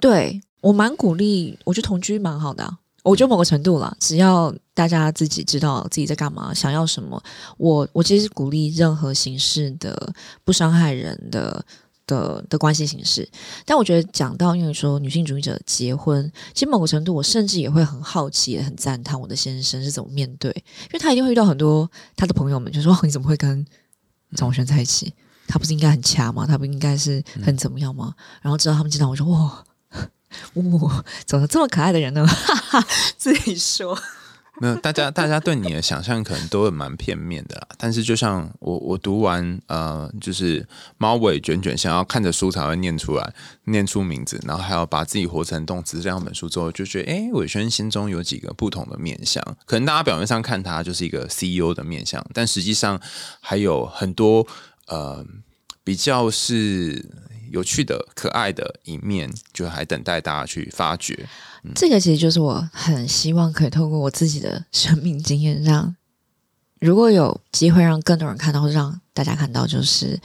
[0.00, 2.78] 对我蛮鼓励，我觉得同居蛮好的、啊。
[3.02, 7.22] 我觉得某个程度啦，只要大家自己知道自己在干嘛，想要什么，
[7.56, 10.12] 我我其实鼓励任何形式的
[10.44, 11.64] 不伤害人的
[12.08, 13.28] 的的关系形式。
[13.64, 23.64] 但我觉得讲到，因为说女性主义者结婚，其实某个程度，我甚至也会很好奇，也很赞叹我的先生是怎么面对，因为他一定会遇到很多他的朋友们就说：“哦 你怎么会跟
[24.34, 25.14] 张文轩在一起？
[25.46, 26.44] 他不是应该很掐吗？
[26.44, 29.64] 他不应该是很怎么样吗？”然后直到他们见到我说：“哇。
[30.54, 32.26] ”哇，怎么这么可爱的人呢？
[32.26, 32.86] 哈哈，
[33.16, 33.98] 自己说。
[34.60, 37.68] 没有，大家大家对你的想象可能都会蛮片面的啦。
[37.76, 43.34] 但是就像我我读完呃，就是猫尾卷卷，想要看着书才会念出来，
[43.64, 49.42] 念出名字，然后还要把自己活成动词这两本书之后，就觉得诶，伟轩心中有几个不同的面相。
[49.64, 53.00] 可能大家表面上看他就是一个 CEO 的面相，但实际上
[53.40, 54.46] 还有很多
[54.86, 55.24] 呃
[55.84, 57.04] 比较是
[57.50, 61.28] 有趣的、可爱的一面，就还等待大家去发掘。
[61.74, 65.94] 这个其实就是我很希望可以透过我自己的生命经验，让
[66.80, 70.20] 如果有机会让更多人看到，或让大家看到，就是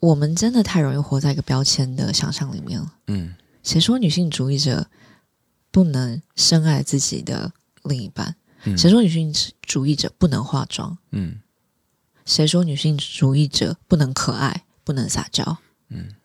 [0.00, 2.92] 我们真的太容易活在一个标签的想象里面了。
[3.06, 4.86] 嗯谁说女性主义者
[5.70, 7.52] 不能深爱自己的
[7.84, 8.36] 另一半？
[8.64, 10.96] 嗯谁说女性主义者不能化妆？
[11.10, 11.40] 嗯
[12.26, 15.58] 谁说女性主义者不能可爱、不能撒娇？
[15.88, 16.16] 嗯，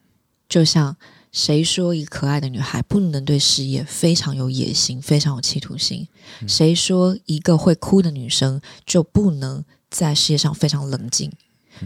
[0.49, 0.97] 就像
[1.32, 6.07] 谁说一个可爱的女孩不能对事业非常有野心、非常有企图心？
[6.47, 11.32] 谁说一个会哭的女生就不能在事业上非常冷静？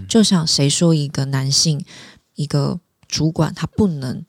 [0.07, 1.83] 就像谁说一个男性、
[2.35, 4.23] 一个主管他不能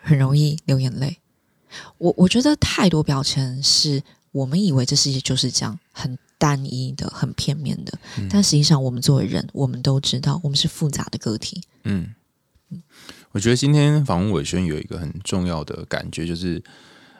[0.00, 1.18] 很容易流眼泪。
[1.98, 4.02] 我我觉得太多标签是
[4.32, 7.98] 我们以为这世界就是这样，很单一的、很片面的，
[8.30, 11.62] 但实际上我们作为人，我们都知道我们是复杂的个体。
[11.82, 12.14] 嗯，
[13.32, 16.62] 我觉得今天访问伟轩有一个很重要的感觉，就是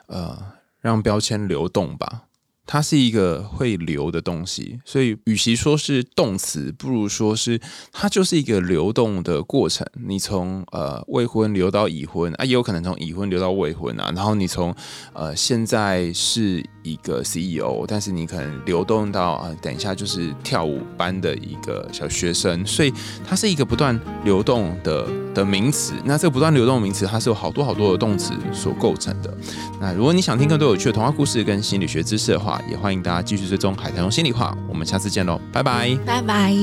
[0.06, 2.27] 呃，让标签流动吧。
[2.70, 7.58] 它是一个会流的东西，所以与其说是动词，不如说是
[7.90, 9.86] 它就是一个流动的过程。
[10.06, 14.12] 你从呃未婚流到已婚啊，也有可能从已婚流到未婚啊。
[14.14, 14.74] 然后你从
[15.14, 22.66] 呃现在是一个 CEO，但是你可能流动到啊，等一下就是跳舞班的一个小学生。
[22.66, 22.92] 所以
[23.26, 25.94] 它是一个不断流动的的名词。
[26.04, 29.34] 那这个不断流动的名词，它是有好多好多的动词所构成的。
[29.80, 34.56] 那如果你想听更多有趣的童话故事跟心理学知识的话也欢迎大家继续追踪海豚用心里话。
[34.68, 36.54] 我们下次见喽，拜拜，拜拜。